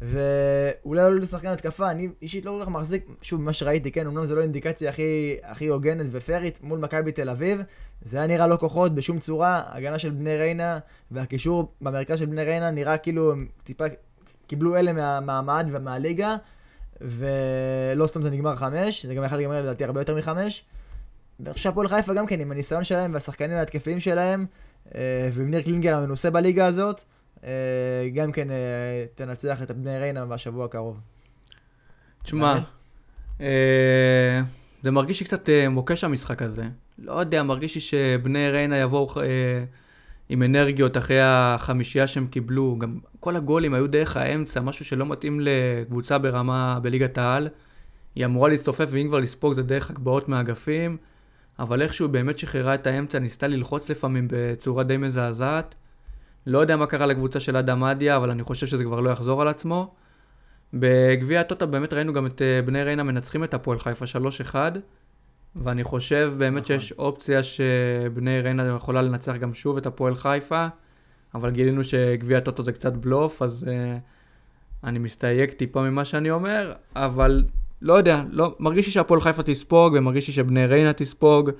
ואולי 0.03 1.03
לא 1.03 1.15
לשחקן 1.15 1.49
התקפה, 1.49 1.91
אני 1.91 2.09
אישית 2.23 2.45
לא 2.45 2.50
כל 2.50 2.65
כך 2.65 2.69
מחזיק, 2.69 3.06
שוב, 3.23 3.41
מה 3.41 3.52
שראיתי, 3.52 3.93
כן, 3.93 4.06
אמנם 4.06 4.25
זה 4.25 4.35
לא 4.35 4.43
אינדיקציה 4.43 4.91
הכי, 4.91 5.37
הכי 5.43 5.67
הוגנת 5.67 6.06
ופיירית 6.11 6.59
מול 6.63 6.78
מכבי 6.78 7.13
תל 7.13 7.30
אביב, 7.30 7.63
זה 8.02 8.17
היה 8.17 8.26
נראה 8.26 8.47
לא 8.47 8.56
כוחות 8.56 8.95
בשום 8.95 9.19
צורה, 9.19 9.61
הגנה 9.67 9.99
של 9.99 10.11
בני 10.11 10.37
ריינה 10.37 10.78
והקישור 11.11 11.73
במרכז 11.80 12.19
של 12.19 12.26
בני 12.26 12.45
ריינה 12.45 12.71
נראה 12.71 12.99
כאילו 12.99 13.32
הם 13.32 13.49
טיפה 13.65 13.85
קיבלו 14.47 14.76
אלה 14.76 14.93
מהמעמד 14.93 15.67
ומהליגה, 15.73 16.37
ולא 17.00 18.06
סתם 18.06 18.23
זה 18.23 18.30
נגמר 18.30 18.56
חמש, 18.56 19.06
זה 19.06 19.15
גם 19.15 19.25
יכול 19.25 19.39
להיגמר 19.39 19.61
לדעתי 19.61 19.85
הרבה 19.85 20.00
יותר 20.00 20.15
מחמש. 20.15 20.65
ועכשיו 21.41 21.75
פועל 21.75 21.89
חיפה 21.89 22.15
גם 22.15 22.26
כן, 22.26 22.41
עם 22.41 22.52
הניסיון 22.52 22.85
שלהם 22.85 23.15
והשחקנים 23.15 23.56
ההתקפיים 23.56 24.00
שלהם, 24.00 24.47
אה, 24.95 25.28
ועם 25.32 25.50
ניר 25.50 25.63
קלינגר 25.63 25.97
המנוסה 25.97 26.30
בליגה 26.30 26.67
הזאת, 26.67 27.04
גם 28.15 28.32
כן 28.32 28.50
אה, 28.50 29.04
תנצח 29.15 29.63
את 29.63 29.71
בני 29.71 29.99
ריינה 29.99 30.26
בשבוע 30.26 30.65
הקרוב. 30.65 31.00
תשמע, 32.23 32.59
אה, 33.41 34.41
זה 34.82 34.91
מרגיש 34.91 35.21
לי 35.21 35.26
קצת 35.26 35.49
מוקש 35.71 36.04
המשחק 36.04 36.43
הזה. 36.43 36.65
לא 36.99 37.13
יודע, 37.13 37.43
מרגיש 37.43 37.75
לי 37.75 37.80
שבני 37.80 38.50
ריינה 38.50 38.76
יבואו 38.76 39.09
עם 40.28 40.43
אנרגיות 40.43 40.97
אחרי 40.97 41.21
החמישייה 41.23 42.06
שהם 42.06 42.26
קיבלו. 42.26 42.76
גם 42.78 42.99
כל 43.21 43.37
הגולים 43.37 43.75
היו 43.75 43.87
דרך 43.87 44.17
האמצע, 44.17 44.61
משהו 44.61 44.85
שלא 44.85 45.06
מתאים 45.06 45.41
לקבוצה 45.43 46.19
ברמה 46.19 46.78
בליגת 46.82 47.19
העל. 47.19 47.49
היא 48.15 48.25
אמורה 48.25 48.49
להסתופף, 48.49 48.87
ואם 48.91 49.09
כבר 49.09 49.21
לספוג 49.21 49.54
זה 49.54 49.63
דרך 49.63 49.91
הגבהות 49.91 50.28
מהאגפים, 50.28 50.97
אבל 51.59 51.82
איכשהו 51.82 52.09
באמת 52.09 52.39
שחררה 52.39 52.75
את 52.75 52.87
האמצע, 52.87 53.19
ניסתה 53.19 53.47
ללחוץ 53.47 53.91
לפעמים 53.91 54.28
בצורה 54.30 54.85
די 54.85 54.97
מזעזעת. 54.97 55.75
לא 56.47 56.59
יודע 56.59 56.76
מה 56.76 56.87
קרה 56.87 57.06
לקבוצה 57.06 57.41
של 57.41 57.56
אדם 57.56 57.80
מדיה, 57.80 58.17
אבל 58.17 58.30
אני 58.30 58.43
חושב 58.43 58.67
שזה 58.67 58.85
כבר 58.85 59.00
לא 59.00 59.11
יחזור 59.11 59.43
על 59.43 59.49
עצמו. 59.49 59.95
בגביע 60.75 61.41
הטוטה 61.41 61.67
באמת 61.67 61.93
ראינו 61.93 62.13
גם 62.13 62.26
את 62.26 62.43
אה, 62.43 62.63
בני 62.63 62.82
ריינה 62.82 63.02
מנצחים 63.02 63.45
את 63.45 63.54
הפועל 63.54 63.78
חיפה 63.78 64.04
3-1, 64.52 64.54
ואני 65.56 65.85
חושב 65.85 66.32
באמת 66.39 66.63
נכון. 66.63 66.80
שיש 66.80 66.93
אופציה 66.93 67.43
שבני 67.43 68.41
ריינה 68.41 68.75
יכולה 68.76 69.02
לנצח 69.02 69.37
גם 69.37 69.54
שוב 69.54 69.76
את 69.76 69.87
הפועל 69.87 70.15
חיפה, 70.15 70.67
אבל 71.35 71.50
גילינו 71.50 71.85
שגביע 71.85 72.39
הטוטו 72.39 72.65
זה 72.65 72.73
קצת 72.73 72.93
בלוף, 72.93 73.43
אז 73.43 73.65
uh, 73.69 73.69
אני 74.85 74.99
מסתייג 74.99 75.50
טיפה 75.50 75.82
ממה 75.82 76.04
שאני 76.04 76.30
אומר, 76.30 76.73
אבל 76.97 77.45
לא 77.82 77.95
יודע, 77.95 78.23
לא, 78.30 78.56
מרגיש 78.59 78.87
לי 78.87 78.93
שהפועל 78.93 79.21
חיפה 79.21 79.43
תספוג, 79.43 79.95
ומרגיש 79.99 80.26
לי 80.26 80.32
שבני 80.32 80.67
ריינה 80.67 80.93
תספוג. 80.93 81.50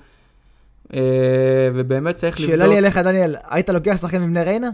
אה, 0.93 1.69
ובאמת 1.75 2.15
צריך 2.17 2.39
לבדוק... 2.39 2.51
שאלה 2.51 2.67
לי 2.67 2.77
אליך, 2.77 2.97
דניאל, 2.97 3.35
היית 3.49 3.69
לוקח 3.69 3.97
שחקן 4.01 4.21
מבני 4.21 4.43
ריינה? 4.43 4.69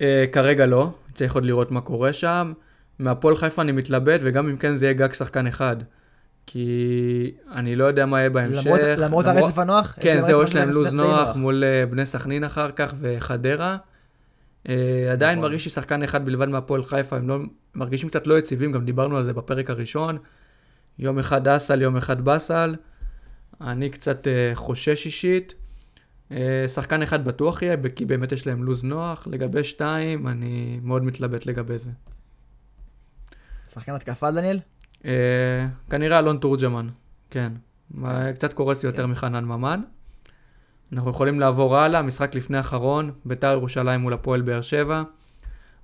אה, 0.00 0.24
כרגע 0.32 0.66
לא, 0.66 0.90
צריך 1.14 1.34
עוד 1.34 1.44
לראות 1.44 1.70
מה 1.70 1.80
קורה 1.80 2.12
שם. 2.12 2.52
מהפועל 2.98 3.36
חיפה 3.36 3.62
אני 3.62 3.72
מתלבט, 3.72 4.20
וגם 4.22 4.48
אם 4.48 4.56
כן 4.56 4.76
זה 4.76 4.86
יהיה 4.86 4.92
גג 4.92 5.12
שחקן 5.12 5.46
אחד. 5.46 5.76
כי 6.46 7.34
אני 7.52 7.76
לא 7.76 7.84
יודע 7.84 8.06
מה 8.06 8.18
יהיה 8.18 8.30
בהמשך. 8.30 8.66
למרות, 8.66 8.80
למרות 8.98 9.26
הרצף 9.26 9.58
הנוח? 9.58 9.96
כן, 10.00 10.20
זהו, 10.20 10.42
יש 10.42 10.54
להם 10.54 10.70
לו"ז 10.70 10.92
נוח 10.92 11.36
מול 11.36 11.64
uh, 11.64 11.90
בני 11.90 12.06
סכנין 12.06 12.44
אחר 12.44 12.70
כך 12.70 12.94
וחדרה. 13.00 13.76
עדיין 15.12 15.38
נכון. 15.38 15.50
מרגיש 15.50 15.64
לי 15.64 15.70
שחקן 15.70 16.02
אחד 16.02 16.24
בלבד 16.24 16.48
מהפועל 16.48 16.84
חיפה, 16.84 17.16
הם 17.16 17.28
לא, 17.28 17.38
מרגישים 17.74 18.08
קצת 18.08 18.26
לא 18.26 18.38
יציבים, 18.38 18.72
גם 18.72 18.84
דיברנו 18.84 19.16
על 19.16 19.22
זה 19.22 19.32
בפרק 19.32 19.70
הראשון. 19.70 20.18
יום 20.98 21.18
אחד 21.18 21.48
אסל, 21.48 21.82
יום 21.82 21.96
אחד 21.96 22.20
באסל. 22.20 22.74
אני 23.66 23.90
קצת 23.90 24.26
uh, 24.26 24.54
חושש 24.54 25.06
אישית. 25.06 25.54
Uh, 26.30 26.34
שחקן 26.68 27.02
אחד 27.02 27.24
בטוח 27.24 27.62
יהיה, 27.62 27.76
כי 27.96 28.04
באמת 28.04 28.32
יש 28.32 28.46
להם 28.46 28.64
לו"ז 28.64 28.84
נוח. 28.84 29.26
לגבי 29.30 29.64
שתיים, 29.64 30.28
אני 30.28 30.80
מאוד 30.82 31.04
מתלבט 31.04 31.46
לגבי 31.46 31.78
זה. 31.78 31.90
שחקן 33.68 33.92
התקפה, 33.92 34.30
דניאל? 34.30 34.60
Uh, 35.02 35.04
כנראה 35.90 36.18
אלון 36.18 36.38
תורג'מן, 36.38 36.88
כן. 37.30 37.52
קצת 38.34 38.52
קורס 38.52 38.82
לי 38.82 38.88
יותר 38.88 39.06
מחנן 39.06 39.44
ממן. 39.44 39.80
אנחנו 40.92 41.10
יכולים 41.10 41.40
לעבור 41.40 41.76
הלאה, 41.76 42.02
משחק 42.02 42.34
לפני 42.34 42.56
האחרון, 42.56 43.10
ביתר 43.24 43.52
ירושלים 43.52 44.00
מול 44.00 44.12
הפועל 44.12 44.42
באר 44.42 44.60
שבע. 44.60 45.02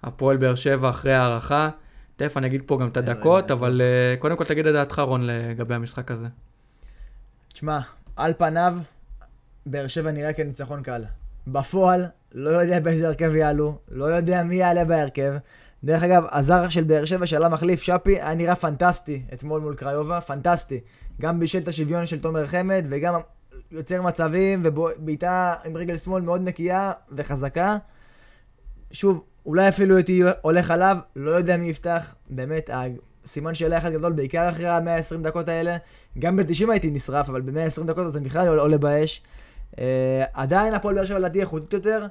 הפועל 0.03 0.37
באר 0.37 0.55
שבע 0.55 0.89
אחרי 0.89 1.13
הערכה. 1.13 1.71
תכף 2.17 2.37
אני 2.37 2.47
אגיד 2.47 2.63
פה 2.67 2.79
גם 2.81 2.89
את 2.89 2.97
הדקות, 2.97 3.51
אבל 3.51 3.81
קודם 4.19 4.37
כל 4.37 4.45
תגיד 4.45 4.67
את 4.67 4.73
דעתך, 4.73 4.99
רון, 4.99 5.27
לגבי 5.27 5.75
המשחק 5.75 6.11
הזה. 6.11 6.29
תשמע, 7.59 7.81
על 8.17 8.33
פניו, 8.39 8.77
באר 9.67 9.87
שבע 9.87 10.11
נראה 10.11 10.33
כניצחון 10.33 10.83
קל. 10.83 11.05
בפועל, 11.47 12.07
לא 12.33 12.51
יודע 12.51 12.81
באיזה 12.81 13.09
הרכב 13.09 13.35
יעלו, 13.35 13.79
לא 13.89 14.05
יודע 14.05 14.43
מי 14.43 14.55
יעלה 14.55 14.85
בהרכב. 14.85 15.33
דרך 15.85 16.03
אגב, 16.03 16.25
הזר 16.31 16.69
של 16.69 16.85
באר 16.85 17.05
שבע 17.05 17.27
שעלה 17.27 17.49
מחליף, 17.49 17.83
שפי, 17.83 18.21
היה 18.21 18.35
נראה 18.35 18.57
פנטסטי 18.57 19.23
אתמול 19.33 19.61
מול 19.61 19.75
קריובה, 19.75 20.21
פנטסטי. 20.21 20.81
גם 21.21 21.41
בישל 21.41 21.59
את 21.59 21.69
השוויון 21.69 22.07
של 22.07 22.21
תומר 22.21 22.47
חמד, 22.47 22.85
וגם 22.89 23.15
יוצר 23.71 24.03
מצבים, 24.03 24.63
ובעיטה 24.65 25.55
עם 25.65 25.77
רגל 25.77 25.97
שמאל 25.97 26.23
מאוד 26.23 26.41
נקייה 26.43 26.93
וחזקה. 27.13 27.77
שוב, 28.93 29.25
אולי 29.47 29.69
אפילו 29.69 29.97
הייתי 29.97 30.23
הולך 30.43 30.71
עליו, 30.71 30.99
לא 31.17 31.31
יודע 31.31 31.57
מי 31.57 31.69
יפתח. 31.69 32.15
באמת, 32.31 32.71
סימן 33.29 33.55
שאלה 33.55 33.79
אחד 33.79 33.93
גדול, 33.93 34.13
בעיקר 34.13 34.49
אחרי 34.49 34.69
ה-120 34.69 35.17
דקות 35.23 35.49
האלה. 35.49 35.77
גם 36.19 36.37
ב-90 36.37 36.71
הייתי 36.71 36.91
נשרף, 36.91 37.29
אבל 37.29 37.41
ב-120 37.41 37.85
דקות 37.87 38.11
אתה 38.11 38.21
בכלל 38.21 38.59
עולה 38.59 38.79
באש. 38.79 39.23
Uh, 39.73 39.79
עדיין 40.33 40.75
הפועל 40.75 40.95
באר 40.95 41.05
שבע 41.05 41.19
לדעתי 41.19 41.41
איכותית 41.41 41.73
יותר. 41.73 42.07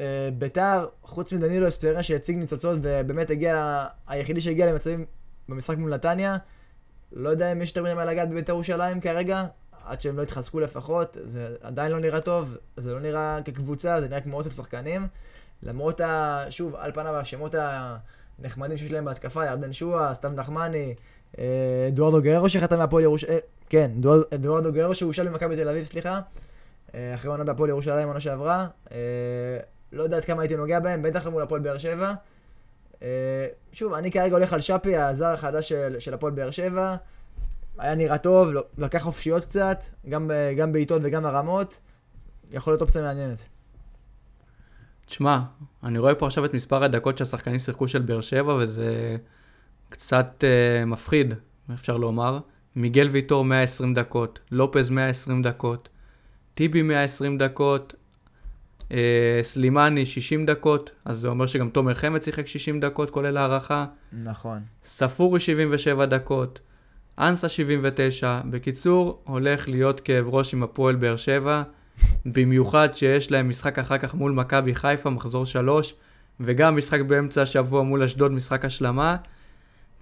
אה, 0.00 0.28
ביתר, 0.38 0.86
חוץ 1.02 1.32
מדנילו 1.32 1.68
אספריה 1.68 2.02
שהציג 2.02 2.36
ניצוצות 2.36 2.78
ובאמת 2.82 3.30
הגיע, 3.30 3.84
היחידי 4.06 4.40
שהגיע 4.40 4.66
למצבים 4.66 5.04
במשחק 5.48 5.76
מול 5.76 5.94
נתניה, 5.94 6.36
לא 7.12 7.28
יודע 7.28 7.52
אם 7.52 7.62
יש 7.62 7.68
יותר 7.68 7.82
מדי 7.82 7.94
מה 7.94 8.04
לגעת 8.04 8.28
בביתר 8.28 8.52
ירושלים 8.52 9.00
כרגע, 9.00 9.44
עד 9.84 10.00
שהם 10.00 10.16
לא 10.16 10.22
יתחזקו 10.22 10.60
לפחות, 10.60 11.16
זה 11.20 11.56
עדיין 11.62 11.92
לא 11.92 12.00
נראה 12.00 12.20
טוב, 12.20 12.56
זה 12.76 12.92
לא 12.92 13.00
נראה 13.00 13.38
כקבוצה, 13.44 14.00
זה 14.00 14.08
נראה 14.08 14.20
כמו 14.20 14.36
אוסף 14.36 14.52
שחקנים. 14.56 15.06
למרות, 15.62 16.00
ה... 16.00 16.44
שוב, 16.50 16.74
על 16.74 16.92
פניו 16.92 17.16
השמות 17.16 17.54
הנחמדים 18.38 18.76
שיש 18.76 18.92
להם 18.92 19.04
בהתקפה, 19.04 19.46
ירדן 19.46 19.72
שואה, 19.72 20.14
סתיו 20.14 20.30
נחמני, 20.30 20.94
אה, 21.38 21.44
אדוארדו 21.88 22.22
גררו 22.22 22.48
שחתם 22.48 22.78
מהפועל 22.78 23.04
ירושלים, 23.04 23.38
כן, 23.68 23.90
אדוארדו 24.34 24.72
גררו 24.72 24.94
שהושל 24.94 25.28
במכבי 25.28 25.56
תל 25.56 25.68
אביב, 25.68 25.84
סליחה, 25.84 26.20
אה, 26.94 27.14
אחרי 27.14 27.30
עונה 27.30 27.44
בהפועל 27.44 27.70
ירושלים, 27.70 28.08
עונה 28.08 28.20
שעברה. 28.20 28.66
לא 29.92 30.02
יודע 30.02 30.16
עד 30.16 30.24
כמה 30.24 30.42
הייתי 30.42 30.56
נוגע 30.56 30.80
בהם, 30.80 31.02
בטח 31.02 31.26
לא 31.26 31.32
מול 31.32 31.42
הפועל 31.42 31.60
באר 31.60 31.78
שבע. 31.78 32.12
שוב, 33.72 33.92
אני 33.92 34.10
כרגע 34.10 34.36
הולך 34.36 34.52
על 34.52 34.60
שפי, 34.60 34.96
הזר 34.96 35.26
החדש 35.26 35.68
של, 35.68 35.96
של 35.98 36.14
הפועל 36.14 36.32
באר 36.32 36.50
שבע. 36.50 36.96
היה 37.78 37.94
נראה 37.94 38.18
טוב, 38.18 38.48
לקח 38.78 39.02
חופשיות 39.02 39.44
קצת, 39.44 39.84
גם, 40.08 40.30
גם 40.56 40.72
בעיטות 40.72 41.02
וגם 41.04 41.26
הרמות. 41.26 41.80
יכול 42.50 42.72
להיות 42.72 42.82
אופציה 42.82 43.02
מעניינת. 43.02 43.48
תשמע, 45.06 45.40
אני 45.84 45.98
רואה 45.98 46.14
פה 46.14 46.26
עכשיו 46.26 46.44
את 46.44 46.54
מספר 46.54 46.84
הדקות 46.84 47.18
שהשחקנים 47.18 47.58
שיחקו 47.58 47.88
של 47.88 48.02
באר 48.02 48.20
שבע, 48.20 48.54
וזה 48.54 49.16
קצת 49.88 50.44
uh, 50.44 50.86
מפחיד, 50.86 51.34
אפשר 51.74 51.96
לומר. 51.96 52.38
מיגל 52.76 53.08
ויטור 53.08 53.44
120 53.44 53.94
דקות, 53.94 54.40
לופז 54.50 54.90
120 54.90 55.42
דקות, 55.42 55.88
טיבי 56.54 56.82
120 56.82 57.38
דקות, 57.38 57.94
uh, 58.80 58.92
סלימני 59.42 60.06
60 60.06 60.46
דקות, 60.46 60.90
אז 61.04 61.16
זה 61.18 61.28
אומר 61.28 61.46
שגם 61.46 61.70
תומר 61.70 61.94
חמד 61.94 62.22
שיחק 62.22 62.46
60 62.46 62.80
דקות, 62.80 63.10
כולל 63.10 63.36
הערכה. 63.36 63.86
נכון. 64.12 64.62
ספורי 64.84 65.40
77 65.40 66.06
דקות. 66.06 66.60
אנסה 67.18 67.48
79. 67.48 68.40
בקיצור, 68.50 69.22
הולך 69.24 69.68
להיות 69.68 70.00
כאב 70.00 70.28
ראש 70.28 70.54
עם 70.54 70.62
הפועל 70.62 70.96
באר 70.96 71.16
שבע, 71.16 71.62
במיוחד 72.26 72.88
שיש 72.94 73.30
להם 73.30 73.48
משחק 73.48 73.78
אחר 73.78 73.98
כך 73.98 74.14
מול 74.14 74.32
מכבי 74.32 74.74
חיפה, 74.74 75.10
מחזור 75.10 75.46
3, 75.46 75.94
וגם 76.40 76.76
משחק 76.76 77.00
באמצע 77.00 77.42
השבוע 77.42 77.82
מול 77.82 78.02
אשדוד, 78.02 78.32
משחק 78.32 78.64
השלמה. 78.64 79.16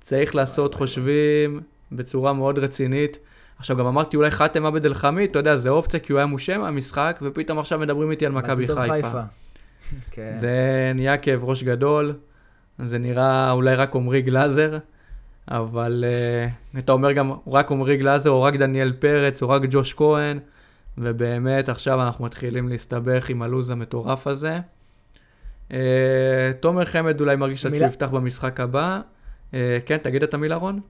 צריך 0.01 0.35
לעשות 0.35 0.75
חושבים 0.75 1.61
בצורה 1.93 2.33
מאוד 2.33 2.59
רצינית. 2.59 3.19
עכשיו 3.59 3.77
גם 3.77 3.87
אמרתי 3.87 4.17
אולי 4.17 4.31
חתם 4.31 4.67
עבד 4.67 4.87
אל 4.87 4.95
חמיד, 4.95 5.31
אתה 5.31 5.39
יודע, 5.39 5.57
זה 5.57 5.69
אופציה 5.69 6.01
כי 6.01 6.13
הוא 6.13 6.19
היה 6.19 6.27
מושם 6.27 6.61
מהמשחק, 6.61 7.19
ופתאום 7.23 7.59
עכשיו 7.59 7.79
מדברים 7.79 8.11
איתי 8.11 8.27
על 8.27 8.33
מכבי 8.33 8.67
חיפה. 8.67 8.89
חיפה. 8.89 9.21
כן. 10.11 10.33
זה 10.37 10.53
נהיה 10.95 11.17
כאב 11.17 11.45
ראש 11.45 11.63
גדול, 11.63 12.15
זה 12.79 12.99
נראה 12.99 13.51
אולי 13.53 13.75
רק 13.75 13.97
עמרי 13.97 14.23
גלאזר, 14.23 14.79
אבל 15.49 16.05
uh, 16.75 16.79
אתה 16.79 16.93
אומר 16.93 17.13
גם 17.13 17.33
רק 17.47 17.73
עמרי 17.73 17.97
גלאזר, 17.97 18.31
או 18.31 18.43
רק 18.43 18.57
דניאל 18.57 18.93
פרץ, 18.93 19.43
או 19.43 19.49
רק 19.49 19.63
ג'וש 19.71 19.95
כהן, 19.95 20.39
ובאמת 20.98 21.68
עכשיו 21.68 22.02
אנחנו 22.02 22.24
מתחילים 22.24 22.68
להסתבך 22.68 23.28
עם 23.28 23.42
הלו"ז 23.42 23.70
המטורף 23.70 24.26
הזה. 24.26 24.59
Uh, 25.68 25.74
תומר 26.61 26.85
חמד 26.85 27.20
אולי 27.20 27.37
מרגיש 27.37 27.66
מילה... 27.66 27.78
שהוא 27.78 27.88
יפתח 27.88 28.09
במשחק 28.11 28.61
הבא. 28.61 29.00
Uh, 29.50 29.55
כן, 29.87 29.96
תגיד 29.96 30.22
את 30.22 30.35
המילה 30.35 30.57
רון. 30.57 30.81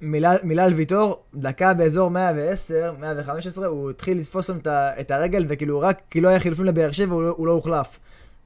מילה, 0.00 0.34
מילה 0.42 0.64
על 0.64 0.72
ויטור, 0.72 1.22
דקה 1.34 1.74
באזור 1.74 2.10
110, 2.10 2.94
115, 3.00 3.66
הוא 3.66 3.90
התחיל 3.90 4.18
לתפוס 4.18 4.46
שם 4.46 4.58
את 5.00 5.10
הרגל, 5.10 5.44
וכאילו 5.48 5.80
רק 5.80 6.00
כי 6.10 6.20
לא 6.20 6.28
היה 6.28 6.40
חילופים 6.40 6.64
לבאר 6.64 6.92
שבע, 6.92 7.14
הוא, 7.14 7.22
לא, 7.22 7.34
הוא 7.36 7.46
לא 7.46 7.52
הוחלף. 7.52 7.98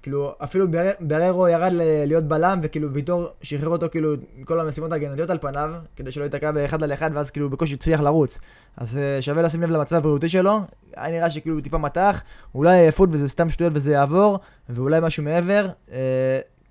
כאילו, 0.03 0.35
אפילו 0.39 0.67
בררו 1.01 1.49
ירד 1.49 1.73
להיות 2.07 2.25
בלם, 2.25 2.61
וכאילו 2.63 2.93
ויטור 2.93 3.27
שחרר 3.43 3.69
אותו 3.69 3.87
כאילו 3.91 4.15
כל 4.45 4.61
המשימות 4.61 4.93
ההגנתיות 4.93 5.31
על 5.31 5.39
פניו, 5.39 5.71
כדי 5.97 6.13
שלא 6.13 6.25
ייתקע 6.25 6.51
באחד 6.51 6.83
על 6.83 6.93
אחד, 6.93 7.11
ואז 7.15 7.31
כאילו 7.31 7.51
בקושי 7.51 7.75
הצליח 7.75 8.01
לרוץ. 8.01 8.39
אז 8.77 8.97
uh, 8.97 9.23
שווה 9.23 9.43
לשים 9.43 9.63
לב 9.63 9.71
למצב 9.71 9.97
הבריאותי 9.97 10.29
שלו, 10.29 10.61
היה 10.97 11.19
נראה 11.19 11.31
שכאילו 11.31 11.57
הוא 11.57 11.63
טיפה 11.63 11.79
מתח, 11.79 12.23
אולי 12.55 12.79
עייפות 12.79 13.09
וזה 13.13 13.29
סתם 13.29 13.49
שטויות 13.49 13.73
וזה 13.77 13.93
יעבור, 13.93 14.39
ואולי 14.69 15.01
משהו 15.03 15.23
מעבר. 15.23 15.69
Uh, 15.89 15.93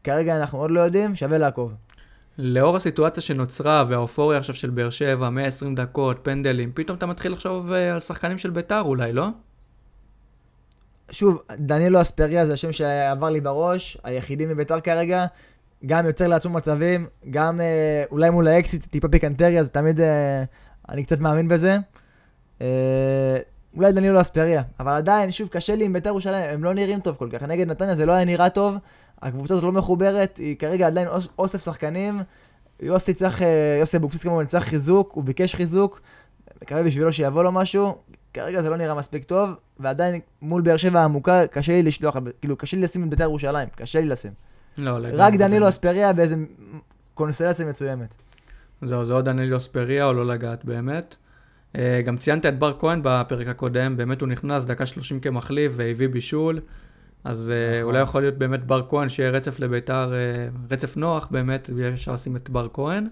כרגע 0.03 0.37
אנחנו 0.37 0.59
עוד 0.59 0.71
לא 0.71 0.79
יודעים, 0.79 1.15
שווה 1.15 1.37
לעקוב. 1.37 1.73
לאור 2.37 2.75
הסיטואציה 2.75 3.23
שנוצרה 3.23 3.83
והאופוריה 3.89 4.39
עכשיו 4.39 4.55
של 4.55 4.69
באר 4.69 4.89
שבע, 4.89 5.29
120 5.29 5.75
דקות, 5.75 6.17
פנדלים, 6.23 6.71
פתאום 6.73 6.97
אתה 6.97 7.05
מתחיל 7.05 7.31
לחשוב 7.31 7.71
אה, 7.71 7.93
על 7.93 7.99
שחקנים 7.99 8.37
של 8.37 8.49
ביתר 8.49 8.81
אולי, 8.81 9.13
לא? 9.13 9.27
שוב, 11.11 11.41
דנילו 11.57 12.01
אספריה 12.01 12.45
זה 12.45 12.53
השם 12.53 12.71
שעבר 12.71 13.29
לי 13.29 13.41
בראש, 13.41 13.97
היחידי 14.03 14.45
מביתר 14.45 14.79
כרגע, 14.79 15.25
גם 15.85 16.05
יוצר 16.05 16.27
לעצמו 16.27 16.53
מצבים, 16.53 17.07
גם 17.29 17.61
אה, 17.61 18.03
אולי 18.11 18.29
מול 18.29 18.47
האקסיט 18.47 18.85
טיפה 18.85 19.07
פיקנטריה, 19.07 19.63
זה 19.63 19.69
תמיד, 19.69 19.99
אה, 20.01 20.43
אני 20.89 21.03
קצת 21.03 21.19
מאמין 21.19 21.47
בזה. 21.47 21.77
אה, 22.61 23.37
אולי 23.77 23.91
דנילו 23.91 24.21
אספריה, 24.21 24.61
אבל 24.79 24.93
עדיין, 24.93 25.31
שוב, 25.31 25.47
קשה 25.47 25.75
לי 25.75 25.85
עם 25.85 25.93
ביתר 25.93 26.09
ירושלים, 26.09 26.49
הם 26.49 26.63
לא 26.63 26.73
נראים 26.73 26.99
טוב 26.99 27.15
כל 27.15 27.29
כך. 27.31 27.43
נגד 27.43 27.67
נתניה 27.67 27.95
זה 27.95 28.05
לא 28.05 28.11
היה 28.11 28.25
נראה 28.25 28.49
טוב, 28.49 28.75
הקבוצה 29.21 29.53
הזאת 29.53 29.63
לא 29.63 29.71
מחוברת, 29.71 30.37
היא 30.37 30.57
כרגע 30.57 30.87
עדיין 30.87 31.07
אוס, 31.07 31.27
אוסף 31.39 31.63
שחקנים. 31.63 32.21
יוסי 32.79 33.13
צריך, 33.13 33.41
אה, 33.41 33.77
יוסי 33.79 33.97
אבוקסיס 33.97 34.23
כמובן 34.23 34.45
צריך 34.45 34.65
חיזוק, 34.65 35.11
הוא 35.11 35.23
ביקש 35.23 35.55
חיזוק, 35.55 36.01
מקווה 36.61 36.83
בשבילו 36.83 37.13
שיבוא 37.13 37.43
לו 37.43 37.51
משהו. 37.51 37.97
כרגע 38.33 38.61
זה 38.61 38.69
לא 38.69 38.77
נראה 38.77 38.95
מספיק 38.95 39.23
טוב, 39.23 39.49
ועדיין 39.79 40.21
מול 40.41 40.61
באר 40.61 40.77
שבע 40.77 41.03
עמוקה, 41.03 41.47
קשה 41.47 41.71
לי 41.71 41.83
לשלוח, 41.83 42.17
כאילו, 42.41 42.57
קשה 42.57 42.77
לי 42.77 42.83
לשים 42.83 43.03
את 43.03 43.09
בית"ר 43.09 43.23
ירושלים, 43.23 43.67
קשה 43.75 44.01
לי 44.01 44.07
לשים. 44.07 44.31
לא, 44.77 44.99
לגמרי. 44.99 45.17
רק 45.17 45.33
דנילו 45.33 45.69
אספריה 45.69 46.13
באיזה 46.13 46.35
קונסטלציה 47.13 47.65
מצוימת. 47.65 48.15
זהו, 48.81 49.05
זה 49.05 49.13
עוד 49.13 49.25
דנילו 49.25 49.57
אספריה, 49.57 50.05
או 50.05 50.13
לא 50.13 50.25
לגעת 50.25 50.65
באמת. 50.65 51.15
אה, 51.75 52.01
גם 52.05 52.17
ציינת 52.17 52.45
את 52.45 52.59
בר 52.59 52.73
כהן 52.79 52.99
בפרק 53.03 53.47
הקודם, 53.47 53.97
באמת 53.97 54.21
הוא 54.21 54.29
נכנס 54.29 54.65
דקה 54.65 54.85
30 54.85 55.19
כמחליף 55.19 55.71
והביא 55.75 56.09
בישול. 56.09 56.59
אז 57.23 57.49
אה, 57.49 57.69
נכון. 57.69 57.83
אולי 57.83 57.99
יכול 57.99 58.21
להיות 58.21 58.35
באמת 58.35 58.63
בר 58.63 58.85
כהן, 58.89 59.09
שיהיה 59.09 59.29
רצף 59.29 59.59
לביתר, 59.59 60.13
אה, 60.13 60.47
רצף 60.71 60.97
נוח 60.97 61.27
באמת, 61.31 61.69
ואפשר 61.75 62.13
לשים 62.13 62.35
את 62.35 62.49
בר 62.49 62.67
כהן. 62.73 63.07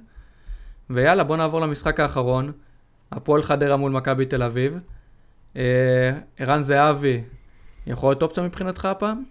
ויאללה, 0.90 1.24
בוא 1.24 1.38
נעבור 1.38 1.62
למשחק 1.62 2.00
האחרון, 2.00 2.52
הפועל 3.12 3.44
חדרה 3.44 3.78
מול 3.78 3.92
מכבי 3.92 4.26
תל 4.26 4.44
אביב. 4.44 4.80
אה, 5.58 6.12
ערן 6.38 6.62
זהבי, 6.62 7.22
יכול 7.88 8.10
להיות 8.10 8.24
אופציה 8.24 8.44
מבחינתך 8.44 8.86
הפעם? 8.86 9.24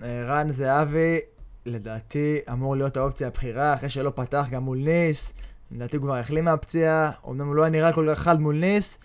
ערן 0.00 0.50
זהבי, 0.50 1.18
לדעתי, 1.66 2.38
אמור 2.52 2.76
להיות 2.76 2.96
האופציה 2.96 3.26
הבכירה, 3.26 3.74
אחרי 3.74 3.90
שלא 3.90 4.12
פתח 4.14 4.46
גם 4.50 4.62
מול 4.62 4.78
ניס. 4.78 5.32
לדעתי 5.70 5.96
הוא 5.96 6.04
כבר 6.04 6.16
החלים 6.16 6.44
מהפציעה, 6.44 7.10
אמנם 7.28 7.46
הוא 7.46 7.54
לא 7.54 7.62
היה 7.62 7.70
נראה 7.70 7.92
כל 7.92 8.08
כך 8.10 8.18
חד 8.18 8.40
מול 8.40 8.56
ניס. 8.56 8.98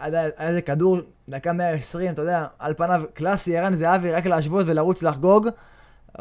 היה 0.00 0.26
איזה 0.38 0.62
כדור, 0.62 0.98
דקה 1.28 1.52
120, 1.52 2.12
אתה 2.12 2.22
יודע, 2.22 2.46
על 2.58 2.74
פניו 2.74 3.02
קלאסי, 3.14 3.56
ערן 3.56 3.74
זהבי, 3.74 4.12
רק 4.12 4.26
להשוות 4.26 4.66
ולרוץ 4.68 5.02
לחגוג. 5.02 5.48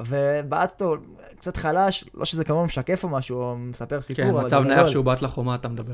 ובעט 0.07 0.81
אותו 0.81 1.03
קצת 1.39 1.57
חלש, 1.57 2.05
לא 2.13 2.25
שזה 2.25 2.43
כמובן 2.43 2.65
משקף 2.65 3.03
או 3.03 3.09
משהו, 3.09 3.37
או 3.37 3.57
מספר 3.57 4.01
סיפור. 4.01 4.25
כן, 4.25 4.45
מצב 4.45 4.63
נייח 4.63 4.87
שהוא 4.87 5.05
בעט 5.05 5.21
לחומה, 5.21 5.55
אתה 5.55 5.67
מדבר. 5.67 5.93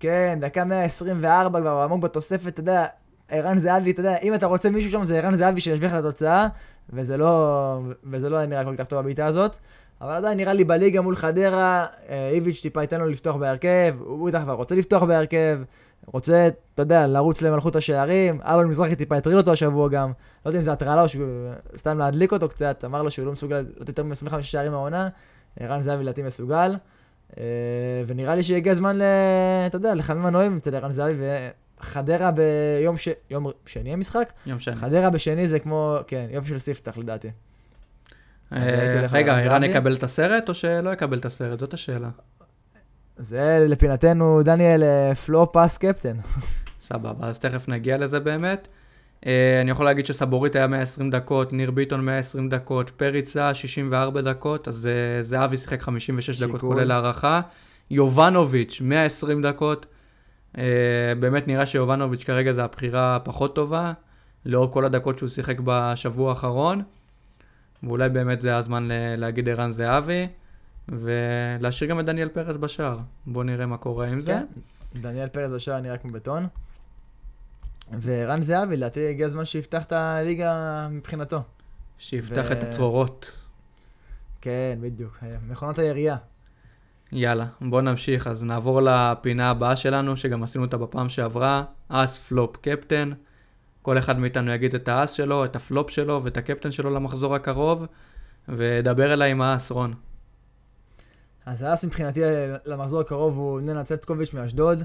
כן, 0.00 0.38
דקה 0.40 0.64
124 0.64 1.60
כבר 1.60 1.70
עמוק 1.70 2.02
בתוספת, 2.02 2.48
אתה 2.48 2.60
יודע, 2.60 2.86
ערן 3.28 3.58
זהבי, 3.58 3.90
אתה 3.90 4.00
יודע, 4.00 4.16
אם 4.22 4.34
אתה 4.34 4.46
רוצה 4.46 4.70
מישהו 4.70 4.90
שם, 4.90 5.04
זה 5.04 5.18
ערן 5.18 5.34
זהבי 5.34 5.60
שישביח 5.60 5.92
את 5.92 5.98
התוצאה, 5.98 6.48
וזה 6.90 7.16
לא, 7.16 7.80
וזה 8.04 8.30
לא 8.30 8.46
נראה 8.46 8.64
כל 8.64 8.74
כך 8.78 8.86
טוב 8.86 8.98
הבעיטה 8.98 9.26
הזאת. 9.26 9.56
אבל 10.00 10.12
עדיין 10.12 10.38
נראה 10.38 10.52
לי 10.52 10.64
בליגה 10.64 11.00
מול 11.00 11.16
חדרה, 11.16 11.86
אה, 12.08 12.28
איביץ' 12.28 12.60
טיפה 12.60 12.82
ייתן 12.82 13.00
לו 13.00 13.08
לפתוח 13.08 13.36
בהרכב, 13.36 13.94
הוא 14.00 14.28
בטח 14.28 14.42
כבר 14.42 14.52
רוצה 14.52 14.74
לפתוח 14.74 15.02
בהרכב, 15.02 15.58
רוצה, 16.06 16.48
אתה 16.74 16.82
יודע, 16.82 17.06
לרוץ 17.06 17.42
למלכות 17.42 17.76
השערים. 17.76 18.40
אבל 18.42 18.64
מזרחי 18.64 18.96
טיפה 18.96 19.16
הטריל 19.16 19.38
אותו 19.38 19.52
השבוע 19.52 19.88
גם. 19.88 20.12
לא 20.44 20.50
יודע 20.50 20.58
אם 20.58 20.64
זה 20.64 20.72
הטרלה 20.72 21.02
או 21.02 21.08
שהוא 21.08 21.26
סתם 21.76 21.98
להדליק 21.98 22.32
אותו 22.32 22.48
קצת, 22.48 22.84
אמר 22.84 23.02
לו 23.02 23.10
שהוא 23.10 23.26
לא 23.26 23.32
מסוגל 23.32 23.64
לתת 23.76 23.88
יותר 23.88 24.02
מ-25 24.02 24.42
שערים 24.42 24.72
מהעונה. 24.72 25.08
ערן 25.60 25.80
זהבי 25.80 26.02
לדעתי 26.02 26.22
מסוגל. 26.22 26.74
אה, 27.38 27.44
ונראה 28.06 28.34
לי 28.34 28.42
שהגיע 28.42 28.72
הזמן, 28.72 28.98
ל... 28.98 29.02
אתה 29.66 29.76
יודע, 29.76 29.94
לחמם 29.94 30.22
מנועים 30.22 30.56
אצל 30.56 30.74
ערן 30.74 30.92
זהבי, 30.92 31.14
וחדרה 31.80 32.30
ביום 32.30 32.96
ש... 32.98 33.08
יום 33.30 33.46
שני 33.66 33.92
המשחק? 33.92 34.32
יום 34.46 34.58
שני. 34.58 34.76
חדרה 34.76 35.10
בשני 35.10 35.48
זה 35.48 35.58
כמו, 35.58 35.98
כן, 36.06 36.26
יופי 36.30 36.48
של 36.48 36.58
ספתח 36.58 36.98
לדעתי. 36.98 37.28
אה, 38.52 39.06
רגע, 39.10 39.38
ערן 39.38 39.64
יקבל 39.64 39.94
את 39.94 40.02
הסרט 40.02 40.48
או 40.48 40.54
שלא 40.54 40.90
יקבל 40.92 41.18
את 41.18 41.24
הסרט? 41.24 41.60
זאת 41.60 41.74
השאלה. 41.74 42.08
זה 43.16 43.66
לפינתנו, 43.68 44.42
דניאל, 44.42 45.14
פלו 45.26 45.52
פס 45.52 45.78
קפטן. 45.78 46.16
סבבה, 46.80 47.28
אז 47.28 47.38
תכף 47.38 47.68
נגיע 47.68 47.98
לזה 47.98 48.20
באמת. 48.20 48.68
Uh, 49.20 49.26
אני 49.60 49.70
יכול 49.70 49.86
להגיד 49.86 50.06
שסבורית 50.06 50.56
היה 50.56 50.66
120 50.66 51.10
דקות, 51.10 51.52
ניר 51.52 51.70
ביטון 51.70 52.04
120 52.04 52.48
דקות, 52.48 52.90
פריצה 52.90 53.54
64 53.54 54.20
דקות, 54.20 54.68
אז 54.68 54.88
uh, 54.88 55.22
זהבי 55.22 55.56
שיחק 55.56 55.82
56 55.82 56.30
שיקול. 56.30 56.48
דקות 56.48 56.60
כולל 56.60 56.90
הערכה. 56.90 57.40
יובנוביץ' 57.90 58.80
120 58.84 59.42
דקות. 59.42 59.86
Uh, 60.54 60.58
באמת 61.20 61.48
נראה 61.48 61.66
שיובנוביץ' 61.66 62.24
כרגע 62.24 62.52
זה 62.52 62.64
הבחירה 62.64 63.16
הפחות 63.16 63.54
טובה. 63.54 63.92
לאור 64.46 64.72
כל 64.72 64.84
הדקות 64.84 65.18
שהוא 65.18 65.28
שיחק 65.28 65.56
בשבוע 65.64 66.30
האחרון, 66.30 66.82
ואולי 67.82 68.08
באמת 68.08 68.40
זה 68.40 68.56
הזמן 68.56 68.88
להגיד 68.92 69.48
ערן 69.48 69.70
זהבי, 69.70 70.26
ולהשאיר 70.88 71.90
גם 71.90 72.00
את 72.00 72.04
דניאל 72.04 72.28
פרץ 72.28 72.56
בשער. 72.56 72.98
בואו 73.26 73.44
נראה 73.44 73.66
מה 73.66 73.76
קורה 73.76 74.06
עם 74.06 74.20
זה. 74.20 74.32
כן, 74.32 74.46
דניאל 75.00 75.28
פרץ 75.28 75.52
בשער 75.52 75.80
נראה 75.80 75.96
כמו 75.96 76.12
בטון. 76.12 76.46
וערן 77.92 78.42
זהבי, 78.42 78.76
לדעתי 78.76 79.08
הגיע 79.08 79.26
הזמן 79.26 79.44
שיפתח 79.44 79.84
את 79.84 79.92
הליגה 79.92 80.88
מבחינתו. 80.90 81.42
שיפתח 81.98 82.46
ו... 82.48 82.52
את 82.52 82.62
הצרורות. 82.62 83.38
כן, 84.40 84.78
בדיוק. 84.80 85.18
מכונת 85.48 85.78
הירייה. 85.78 86.16
יאללה, 87.12 87.46
בואו 87.60 87.80
נמשיך. 87.80 88.26
אז 88.26 88.44
נעבור 88.44 88.82
לפינה 88.82 89.50
הבאה 89.50 89.76
שלנו, 89.76 90.16
שגם 90.16 90.42
עשינו 90.42 90.64
אותה 90.64 90.76
בפעם 90.76 91.08
שעברה, 91.08 91.64
אס 91.88 92.18
פלופ 92.18 92.56
קפטן. 92.56 93.10
כל 93.82 93.98
אחד 93.98 94.18
מאיתנו 94.18 94.52
יגיד 94.52 94.74
את 94.74 94.88
האס 94.88 95.12
שלו, 95.12 95.44
את 95.44 95.56
הפלופ 95.56 95.90
שלו 95.90 96.24
ואת 96.24 96.36
הקפטן 96.36 96.72
שלו 96.72 96.90
למחזור 96.90 97.34
הקרוב, 97.34 97.86
ודבר 98.48 99.12
אליי 99.12 99.30
עם 99.30 99.42
האס, 99.42 99.70
רון. 99.70 99.94
אז 101.46 101.62
האס 101.62 101.84
מבחינתי 101.84 102.20
למחזור 102.64 103.00
הקרוב 103.00 103.36
הוא 103.36 103.60
ננה 103.60 103.84
צטקוביץ' 103.84 104.34
מאשדוד. 104.34 104.82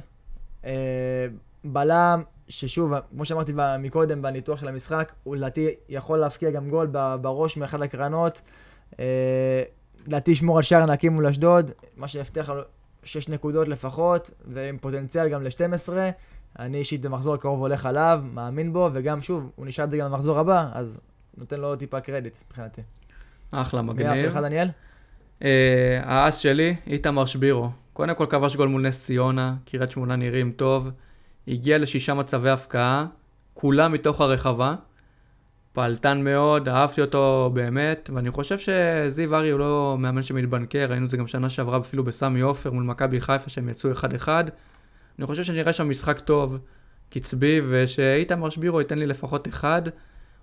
אה, 0.65 1.27
בלם, 1.63 2.23
ששוב, 2.47 2.93
כמו 3.12 3.25
שאמרתי 3.25 3.53
מקודם 3.79 4.21
בניתוח 4.21 4.60
של 4.60 4.67
המשחק, 4.67 5.13
הוא 5.23 5.36
לדעתי 5.36 5.67
יכול 5.89 6.19
להפקיע 6.19 6.51
גם 6.51 6.69
גול 6.69 6.88
בראש 7.21 7.58
מאחד 7.58 7.82
הקרנות. 7.82 8.41
אה, 8.99 9.63
לדעתי 10.08 10.32
ישמור 10.32 10.58
על 10.58 10.63
שער 10.63 10.86
נקי 10.86 11.10
מול 11.10 11.27
אשדוד, 11.27 11.71
מה 11.97 12.08
שיבטיח 12.08 12.49
לו 12.49 12.62
6 13.03 13.29
נקודות 13.29 13.67
לפחות, 13.67 14.32
ועם 14.45 14.77
פוטנציאל 14.77 15.29
גם 15.29 15.43
ל-12. 15.43 15.89
אני 16.60 16.77
אישית 16.77 17.01
במחזור 17.01 17.34
הקרוב 17.34 17.60
הולך 17.60 17.86
עליו, 17.86 18.21
מאמין 18.34 18.73
בו, 18.73 18.89
וגם 18.93 19.21
שוב, 19.21 19.51
הוא 19.56 19.65
נשאר 19.65 19.86
את 19.86 19.91
זה 19.91 19.97
גם 19.97 20.12
במחזור 20.12 20.39
הבא, 20.39 20.69
אז 20.73 20.99
נותן 21.38 21.60
לו 21.60 21.75
טיפה 21.75 21.99
קרדיט 21.99 22.38
מבחינתי. 22.47 22.82
אחלה, 23.51 23.82
מגניב. 23.82 24.08
מי 24.08 24.13
האס 24.13 24.19
שלך, 24.19 24.36
דניאל? 24.38 24.69
אה, 25.43 26.01
האס 26.03 26.38
שלי, 26.38 26.75
איתמר 26.88 27.25
שבירו. 27.25 27.69
קודם 27.93 28.15
כל 28.15 28.25
כבש 28.29 28.56
גול 28.56 28.67
מול 28.67 28.88
נס 28.88 29.03
ציונה, 29.03 29.56
קריית 29.65 29.91
שמונה 29.91 30.15
נראים 30.15 30.51
טוב. 30.51 30.89
הגיע 31.47 31.77
לשישה 31.77 32.13
מצבי 32.13 32.49
הפקעה, 32.49 33.06
כולם 33.53 33.91
מתוך 33.91 34.21
הרחבה. 34.21 34.75
פעלתן 35.73 36.21
מאוד, 36.23 36.69
אהבתי 36.69 37.01
אותו 37.01 37.51
באמת, 37.53 38.10
ואני 38.13 38.32
חושב 38.32 38.58
שזיו 38.58 39.36
ארי 39.36 39.49
הוא 39.49 39.60
לא 39.60 39.95
מאמן 39.99 40.23
שמתבנקר, 40.23 40.86
ראינו 40.89 41.06
את 41.06 41.10
זה 41.10 41.17
גם 41.17 41.27
שנה 41.27 41.49
שעברה 41.49 41.77
אפילו 41.77 42.03
בסמי 42.03 42.41
עופר 42.41 42.71
מול 42.71 42.84
מכבי 42.84 43.21
חיפה 43.21 43.49
שהם 43.49 43.69
יצאו 43.69 43.91
אחד-אחד. 43.91 44.43
אני 45.19 45.25
חושב 45.25 45.43
שנראה 45.43 45.73
שם 45.73 45.89
משחק 45.89 46.19
טוב, 46.19 46.58
קצבי, 47.10 47.62
ושאיתמר 47.69 48.49
שבירו 48.49 48.82
ייתן 48.82 48.99
לי 48.99 49.06
לפחות 49.06 49.47
אחד. 49.47 49.82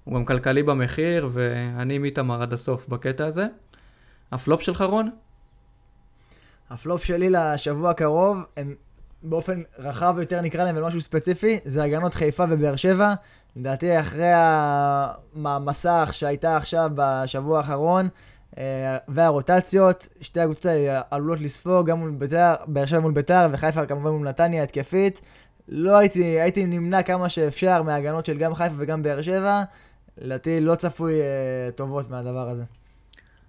הוא 0.04 0.14
גם 0.14 0.24
כלכלי 0.24 0.62
במחיר, 0.62 1.28
ואני 1.32 1.94
עם 1.94 2.04
איתמר 2.04 2.42
עד 2.42 2.52
הסוף 2.52 2.88
בקטע 2.88 3.26
הזה. 3.26 3.46
הפלופ 4.32 4.60
שלך, 4.60 4.80
רון? 4.80 5.10
הפלופ 6.70 7.04
שלי 7.04 7.30
לשבוע 7.30 7.90
הקרוב, 7.90 8.38
הם 8.56 8.74
באופן 9.22 9.62
רחב 9.78 10.16
יותר 10.18 10.40
נקרא 10.40 10.64
להם, 10.64 10.76
ומשהו 10.78 11.00
ספציפי, 11.00 11.59
זה 11.64 11.83
הגנות 11.83 12.14
חיפה 12.14 12.44
ובאר 12.48 12.76
שבע. 12.76 13.14
לדעתי 13.56 14.00
אחרי 14.00 14.30
המסך 15.44 16.09
שהייתה 16.12 16.56
עכשיו 16.56 16.90
בשבוע 16.94 17.59
האחרון, 17.59 18.09
אה, 18.59 18.96
והרוטציות, 19.09 20.09
שתי 20.20 20.40
הקבוצות 20.40 20.66
האלה 20.66 21.00
עלולות 21.11 21.40
לספוג, 21.40 21.87
גם 21.87 21.98
מול 21.98 22.11
ביתר, 22.11 22.54
באר 22.66 22.87
שבע 22.87 23.00
מול 23.00 23.12
ביתר, 23.12 23.48
וחיפה 23.52 23.87
כמובן 23.87 24.11
מול 24.11 24.28
נתניה 24.28 24.62
התקפית. 24.62 25.20
לא 25.68 25.98
הייתי, 25.98 26.24
הייתי 26.24 26.66
נמנע 26.66 27.02
כמה 27.02 27.28
שאפשר 27.28 27.83
מההגנות 27.83 28.26
של 28.26 28.38
גם 28.38 28.54
חיפה 28.54 28.74
וגם 28.76 29.02
באר 29.02 29.22
שבע. 29.22 29.62
לדעתי 30.18 30.61
לא 30.61 30.74
צפוי 30.74 31.12
uh, 31.12 31.72
טובות 31.72 32.11
מהדבר 32.11 32.48
הזה. 32.48 32.62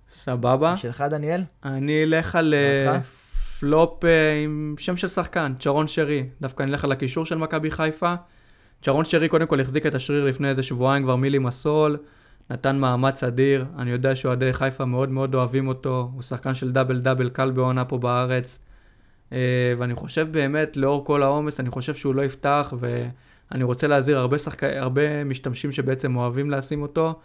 סבבה. 0.09 0.77
שלך, 0.77 1.03
דניאל? 1.09 1.43
אני 1.63 2.03
אלך 2.03 2.35
על 2.35 2.53
uh, 2.87 3.20
פלופ 3.61 4.03
uh, 4.03 4.07
עם 4.43 4.75
שם 4.79 4.97
של 4.97 5.07
שחקן, 5.07 5.53
צ'רון 5.59 5.87
שרי. 5.87 6.25
דווקא 6.41 6.63
אני 6.63 6.71
אלך 6.71 6.83
על 6.83 6.91
הקישור 6.91 7.25
של 7.25 7.37
מכבי 7.37 7.71
חיפה. 7.71 8.13
צ'רון 8.81 9.05
שרי 9.05 9.27
קודם 9.27 9.47
כל 9.47 9.59
החזיק 9.59 9.85
את 9.85 9.95
השריר 9.95 10.25
לפני 10.25 10.49
איזה 10.49 10.63
שבועיים 10.63 11.03
כבר 11.03 11.15
מילי 11.15 11.39
מסול. 11.39 11.97
נתן 12.49 12.77
מאמץ 12.77 13.23
אדיר, 13.23 13.65
אני 13.77 13.91
יודע 13.91 14.15
שאוהדי 14.15 14.53
חיפה 14.53 14.85
מאוד 14.85 15.09
מאוד 15.09 15.35
אוהבים 15.35 15.67
אותו, 15.67 16.09
הוא 16.13 16.21
שחקן 16.21 16.53
של 16.53 16.71
דאבל 16.71 16.99
דאבל 16.99 17.29
קל 17.29 17.51
בעונה 17.51 17.85
פה 17.85 17.97
בארץ. 17.97 18.59
אה, 19.33 19.73
ואני 19.77 19.95
חושב 19.95 20.27
באמת, 20.31 20.77
לאור 20.77 21.05
כל 21.05 21.23
העומס, 21.23 21.59
אני 21.59 21.69
חושב 21.69 21.95
שהוא 21.95 22.15
לא 22.15 22.21
יפתח, 22.21 22.73
ואני 22.79 23.63
רוצה 23.63 23.87
להזהיר 23.87 24.17
הרבה, 24.17 24.37
שחק... 24.37 24.63
הרבה 24.63 25.23
משתמשים 25.23 25.71
שבעצם 25.71 26.15
אוהבים 26.15 26.51
לשים 26.51 26.81
אותו, 26.81 27.19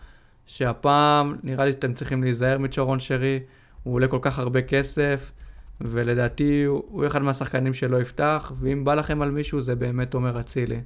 שהפעם 0.46 1.36
נראה 1.42 1.64
לי 1.64 1.72
שאתם 1.72 1.94
צריכים 1.94 2.22
להיזהר 2.22 2.58
מצ'רון 2.58 3.00
שרי, 3.00 3.40
הוא 3.82 3.94
עולה 3.94 4.08
כל 4.08 4.18
כך 4.22 4.38
הרבה 4.38 4.62
כסף, 4.62 5.32
ולדעתי 5.80 6.64
הוא 6.64 7.06
אחד 7.06 7.22
מהשחקנים 7.22 7.74
שלא 7.74 8.00
יפתח, 8.00 8.52
ואם 8.60 8.84
בא 8.84 8.94
לכם 8.94 9.22
על 9.22 9.30
מישהו 9.30 9.60
זה 9.60 9.76
באמת 9.76 10.14
עומר 10.14 10.40
אצילי. 10.40 10.80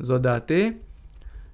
זו 0.00 0.18
דעתי. 0.18 0.72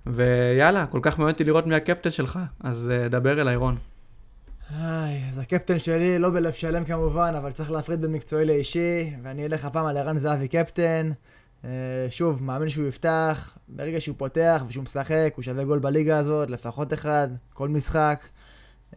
ויאללה, 0.06 0.86
כל 0.86 0.98
כך 1.02 1.18
מעניין 1.18 1.32
אותי 1.32 1.44
לראות 1.44 1.66
מי 1.66 1.74
הקפטן 1.74 2.10
שלך, 2.10 2.38
אז 2.60 2.90
uh, 2.90 3.08
דבר 3.08 3.40
אליי, 3.40 3.56
רון. 3.56 3.76
היי, 4.76 5.22
אז 5.28 5.38
הקפטן 5.38 5.78
שלי, 5.78 6.18
לא 6.18 6.30
בלב 6.30 6.52
שלם 6.52 6.84
כמובן, 6.84 7.34
אבל 7.38 7.52
צריך 7.52 7.70
להפריד 7.70 8.00
בין 8.00 8.12
מקצועי 8.12 8.44
לאישי, 8.44 9.10
ואני 9.22 9.46
אלך 9.46 9.64
הפעם 9.64 9.86
על 9.86 9.96
ערן 9.96 10.18
זהבי 10.18 10.48
קפטן. 10.48 11.10
Uh, 11.62 11.66
שוב, 12.10 12.44
מאמין 12.44 12.68
שהוא 12.68 12.88
יפתח, 12.88 13.58
ברגע 13.68 14.00
שהוא 14.00 14.16
פותח 14.18 14.62
ושהוא 14.68 14.84
משחק, 14.84 15.32
הוא 15.36 15.42
שווה 15.42 15.64
גול 15.64 15.78
בליגה 15.78 16.18
הזאת, 16.18 16.50
לפחות 16.50 16.92
אחד, 16.92 17.28
כל 17.54 17.68
משחק. 17.68 18.24
Uh, 18.92 18.96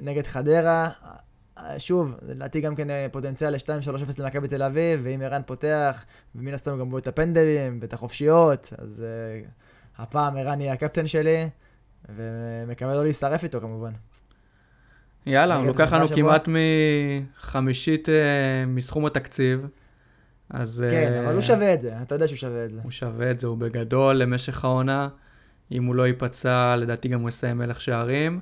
נגד 0.00 0.26
חדרה, 0.26 0.90
שוב, 1.78 2.16
לדעתי 2.22 2.60
גם 2.60 2.74
כן 2.74 2.88
פוטנציאל 3.12 3.50
ל-2-3-0 3.52 4.22
למכבי 4.22 4.48
תל 4.48 4.62
אביב, 4.62 5.00
ואם 5.02 5.20
ערן 5.20 5.42
פותח, 5.46 6.04
ומן 6.34 6.54
הסתם 6.54 6.78
גם 6.78 6.90
בו 6.90 6.98
את 6.98 7.06
הפנדלים 7.06 7.78
ואת 7.80 7.92
החופשיות, 7.92 8.72
אז... 8.78 9.04
Uh, 9.46 9.50
הפעם 10.00 10.36
ערן 10.36 10.60
יהיה 10.60 10.72
הקפטן 10.72 11.06
שלי, 11.06 11.48
ומקווה 12.16 12.94
לא 12.94 13.04
להצטרף 13.04 13.44
איתו 13.44 13.60
כמובן. 13.60 13.92
יאללה, 15.26 15.56
הוא 15.56 15.66
לוקח 15.66 15.92
לנו 15.92 16.08
כמעט 16.08 16.48
מחמישית 16.48 18.08
uh, 18.08 18.12
מסכום 18.66 19.06
התקציב. 19.06 19.66
אז... 20.50 20.84
כן, 20.90 21.12
uh, 21.16 21.24
אבל 21.24 21.34
הוא 21.34 21.42
שווה 21.42 21.74
את 21.74 21.80
זה, 21.80 22.02
אתה 22.02 22.14
יודע 22.14 22.26
שהוא 22.26 22.36
שווה 22.36 22.64
את 22.64 22.70
זה. 22.70 22.80
הוא 22.82 22.90
שווה 22.90 23.30
את 23.30 23.40
זה, 23.40 23.46
הוא 23.46 23.58
בגדול 23.58 24.16
למשך 24.16 24.64
העונה. 24.64 25.08
אם 25.72 25.84
הוא 25.84 25.94
לא 25.94 26.06
ייפצע, 26.06 26.76
לדעתי 26.76 27.08
גם 27.08 27.20
הוא 27.20 27.28
יסיים 27.28 27.58
מלך 27.58 27.80
שערים. 27.80 28.40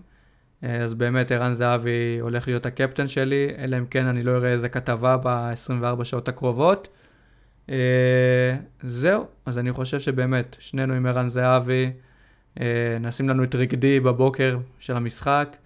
Uh, 0.62 0.66
אז 0.66 0.94
באמת 0.94 1.30
ערן 1.30 1.54
זהבי 1.54 2.18
הולך 2.20 2.48
להיות 2.48 2.66
הקפטן 2.66 3.08
שלי, 3.08 3.48
אלא 3.58 3.78
אם 3.78 3.86
כן 3.86 4.06
אני 4.06 4.22
לא 4.22 4.36
אראה 4.36 4.50
איזה 4.50 4.68
כתבה 4.68 5.16
ב-24 5.16 6.04
שעות 6.04 6.28
הקרובות. 6.28 6.88
אה, 7.70 8.56
זהו, 8.82 9.26
אז 9.46 9.58
אני 9.58 9.72
חושב 9.72 10.00
שבאמת, 10.00 10.56
שנינו 10.60 10.94
עם 10.94 11.06
ערן 11.06 11.28
זהבי, 11.28 11.90
אה, 12.60 12.96
נשים 13.00 13.28
לנו 13.28 13.44
את 13.44 13.54
רגדי 13.54 14.00
בבוקר 14.00 14.58
של 14.78 14.96
המשחק, 14.96 15.56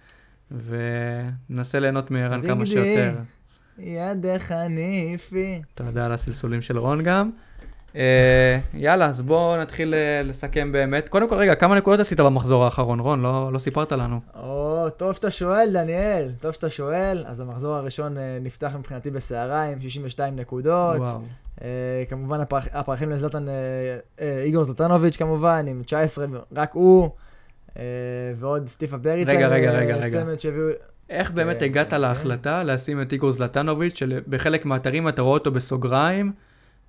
וננסה 0.51 1.79
ליהנות 1.79 2.11
מערן 2.11 2.47
כמה 2.47 2.65
שיותר. 2.65 3.15
ידך 3.79 4.51
ניפי. 4.69 5.61
תודה 5.75 6.05
על 6.05 6.11
הסלסולים 6.11 6.61
של 6.61 6.77
רון 6.77 7.03
גם. 7.03 7.31
אה, 7.95 8.59
יאללה, 8.73 9.05
אז 9.05 9.21
בואו 9.21 9.61
נתחיל 9.61 9.93
לסכם 10.23 10.71
באמת. 10.71 11.09
קודם 11.09 11.29
כל, 11.29 11.35
רגע, 11.35 11.55
כמה 11.55 11.75
נקודות 11.75 11.99
עשית 11.99 12.19
במחזור 12.19 12.65
האחרון, 12.65 12.99
רון? 12.99 13.21
לא, 13.21 13.53
לא 13.53 13.59
סיפרת 13.59 13.91
לנו. 13.91 14.19
או, 14.35 14.87
טוב 14.97 15.13
שאתה 15.13 15.31
שואל, 15.31 15.69
דניאל. 15.73 16.31
טוב 16.39 16.51
שאתה 16.51 16.69
שואל. 16.69 17.23
אז 17.27 17.39
המחזור 17.39 17.75
הראשון 17.75 18.17
נפתח 18.41 18.71
מבחינתי 18.79 19.11
בסערה 19.11 19.63
עם 19.63 19.81
62 19.81 20.35
נקודות. 20.35 20.97
וואו. 20.97 21.19
אה, 21.61 22.03
כמובן 22.09 22.39
הפרח, 22.39 22.67
הפרחים 22.73 23.11
לזלטן, 23.11 23.49
אה, 23.49 23.53
אה, 24.21 24.41
איגור 24.41 24.63
זלטנוביץ' 24.63 25.17
כמובן, 25.17 25.65
עם 25.67 25.81
19, 25.85 26.25
רק 26.55 26.73
הוא, 26.73 27.09
ועוד 28.35 28.67
סטיפה 28.67 28.97
בריצה. 28.97 29.31
רגע, 29.31 29.47
רגע, 29.47 29.71
רגע, 29.71 29.95
רגע. 29.95 30.23
שהביאו... 30.37 30.67
איך 31.09 31.31
באמת 31.31 31.59
כן, 31.59 31.65
הגעת 31.65 31.89
כן, 31.89 32.01
להחלטה. 32.01 32.63
לשים 32.63 33.01
את 33.01 33.11
איגור 33.13 33.31
זלטנוביץ', 33.31 33.97
שבחלק 33.97 34.65
מהאתרים 34.65 35.07
אתה 35.07 35.21
רואה 35.21 35.33
אותו 35.33 35.51
בסוגריים, 35.51 36.31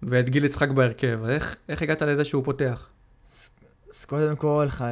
ואת 0.09 0.29
גיל 0.29 0.45
יצחק 0.45 0.69
בהרכב? 0.69 1.21
איך, 1.29 1.57
איך 1.69 1.83
הגעת 1.83 2.03
לזה 2.03 2.25
שהוא 2.25 2.45
פותח? 2.45 2.89
אז 3.95 4.05
קודם 4.05 4.37
כל, 4.37 4.67
ח... 4.71 4.83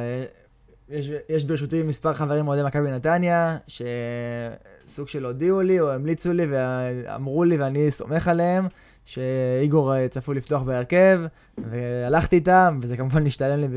יש, 0.89 1.09
יש 1.29 1.43
ברשותי 1.43 1.83
מספר 1.83 2.13
חברים 2.13 2.47
אוהדי 2.47 2.63
מכבי 2.63 2.91
נתניה, 2.91 3.57
שסוג 3.67 5.07
של 5.07 5.25
הודיעו 5.25 5.61
לי 5.61 5.79
או 5.79 5.91
המליצו 5.91 6.33
לי 6.33 6.43
ואמרו 6.49 7.43
לי 7.43 7.57
ואני 7.57 7.91
סומך 7.91 8.27
עליהם, 8.27 8.67
שאיגור 9.05 9.95
אה, 9.95 10.07
צפוי 10.07 10.35
לפתוח 10.35 10.61
בהרכב, 10.61 11.19
והלכתי 11.57 12.35
איתם, 12.35 12.79
וזה 12.81 12.97
כמובן 12.97 13.27
השתלם 13.27 13.59
לי 13.59 13.67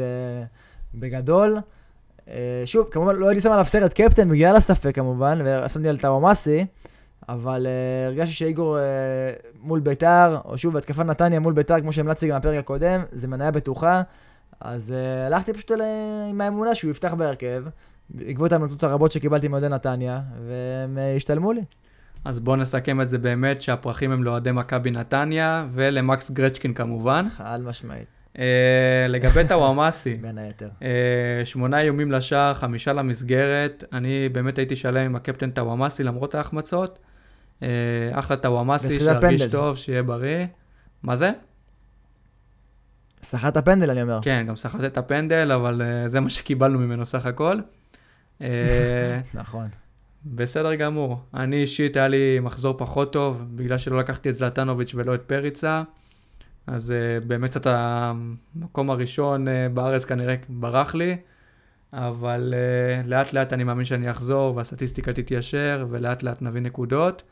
בגדול. 0.94 1.59
אה, 2.29 2.62
שוב, 2.64 2.88
כמובן 2.90 3.16
לא 3.16 3.29
הייתי 3.29 3.42
שם 3.42 3.53
עליו 3.53 3.64
סרט 3.64 3.92
קפטן 3.92 4.29
בגלל 4.29 4.57
הספק 4.57 4.94
כמובן, 4.94 5.38
ושמתי 5.44 5.88
על 5.88 5.96
טאומאסי, 5.96 6.66
אבל 7.29 7.66
uh, 7.66 8.09
הרגשתי 8.09 8.35
שאיגור 8.35 8.79
uh, 8.79 9.57
מול 9.62 9.81
ביתר, 9.81 10.38
או 10.44 10.59
שוב, 10.59 10.76
התקפת 10.76 11.05
נתניה 11.05 11.40
מול 11.40 11.52
ביתר, 11.52 11.81
כמו 11.81 11.92
שהמלצתי 11.92 12.29
גם 12.29 12.38
בפרק 12.38 12.59
הקודם, 12.59 13.02
זה 13.12 13.29
מניה 13.29 13.50
בטוחה. 13.50 14.02
אז 14.61 14.94
uh, 14.96 15.26
הלכתי 15.26 15.52
פשוט 15.52 15.72
אל... 15.72 15.81
עם 16.31 16.40
האמונה 16.40 16.74
שהוא 16.74 16.90
יפתח 16.90 17.14
בהרכב, 17.14 17.64
בעקבות 18.11 18.52
ההמלצות 18.52 18.85
הרבות 18.85 19.12
שקיבלתי 19.12 19.48
מאוהדי 19.48 19.68
נתניה, 19.68 20.20
והם 20.46 20.98
uh, 20.98 21.16
השתלמו 21.16 21.52
לי. 21.52 21.62
אז 22.24 22.40
בואו 22.40 22.57
נסכם 22.57 23.00
את 23.00 23.11
זה 23.11 23.18
באמת, 23.18 23.62
שהפרחים 23.62 24.12
הם 24.12 24.24
לאוהדי 24.24 24.52
מכבי 24.52 24.90
נתניה, 24.90 25.66
ולמקס 25.72 26.31
גרצ'קין 26.31 26.74
כמובן. 26.74 27.26
חד 27.37 27.61
משמעית. 27.62 28.15
Uh, 28.37 28.38
לגבי 29.09 29.49
טוואמאסי, 29.49 30.14
בין 30.22 30.38
היתר. 30.38 30.68
uh, 30.81 30.85
שמונה 31.44 31.81
איומים 31.81 32.12
לשער, 32.12 32.55
חמישה 32.55 32.92
למסגרת. 32.92 33.85
אני 33.92 34.29
באמת 34.29 34.59
הייתי 34.59 34.77
שלם 34.77 35.05
עם 35.05 35.16
הקפטן 35.16 35.51
טוואמאסי 35.51 36.05
למרות 36.05 36.35
ההחמצות. 36.35 36.99
Uh, 37.61 37.64
אחלה 38.12 38.37
טוואמאסי, 38.37 39.01
שירגיש. 39.01 39.42
טוב, 39.42 39.77
שיהיה 39.77 40.03
בריא. 40.03 40.46
מה 41.03 41.16
זה? 41.16 41.31
סחט 43.22 43.57
הפנדל, 43.57 43.90
אני 43.90 44.03
אומר. 44.03 44.18
כן, 44.22 44.44
גם 44.49 44.57
סחט 44.57 44.85
את 44.85 44.99
הפנדל, 44.99 45.53
אבל 45.53 45.83
זה 46.07 46.20
מה 46.20 46.31
שקיבלנו 46.31 46.79
ממנו 46.79 47.07
סך 47.07 47.27
הכל. 47.27 47.59
נכון. 49.35 49.68
בסדר 50.25 50.75
גמור. 50.75 51.20
אני 51.35 51.57
אישית, 51.57 51.96
היה 51.96 52.09
לי 52.09 52.40
מחזור 52.40 52.75
פחות 52.79 53.12
טוב, 53.12 53.44
בגלל 53.55 53.79
שלא 53.79 53.99
לקחתי 53.99 54.31
את 54.31 54.37
זלטנוביץ' 54.37 54.94
ולא 54.94 55.14
את 55.14 55.22
פריצה. 55.22 55.83
אז 56.66 56.90
uh, 56.90 57.24
באמת 57.24 57.50
קצת 57.50 57.66
המקום 57.66 58.90
הראשון 58.90 59.48
uh, 59.48 59.50
בארץ 59.74 60.05
כנראה 60.05 60.35
ברח 60.48 60.94
לי, 60.94 61.16
אבל 61.92 62.55
uh, 63.05 63.07
לאט 63.09 63.33
לאט 63.33 63.52
אני 63.52 63.64
מאמין 63.64 63.85
שאני 63.85 64.11
אחזור 64.11 64.57
והסטטיסטיקה 64.57 65.12
תתיישר, 65.12 65.87
ולאט 65.90 66.22
לאט 66.22 66.42
נביא 66.42 66.61
נקודות, 66.61 67.22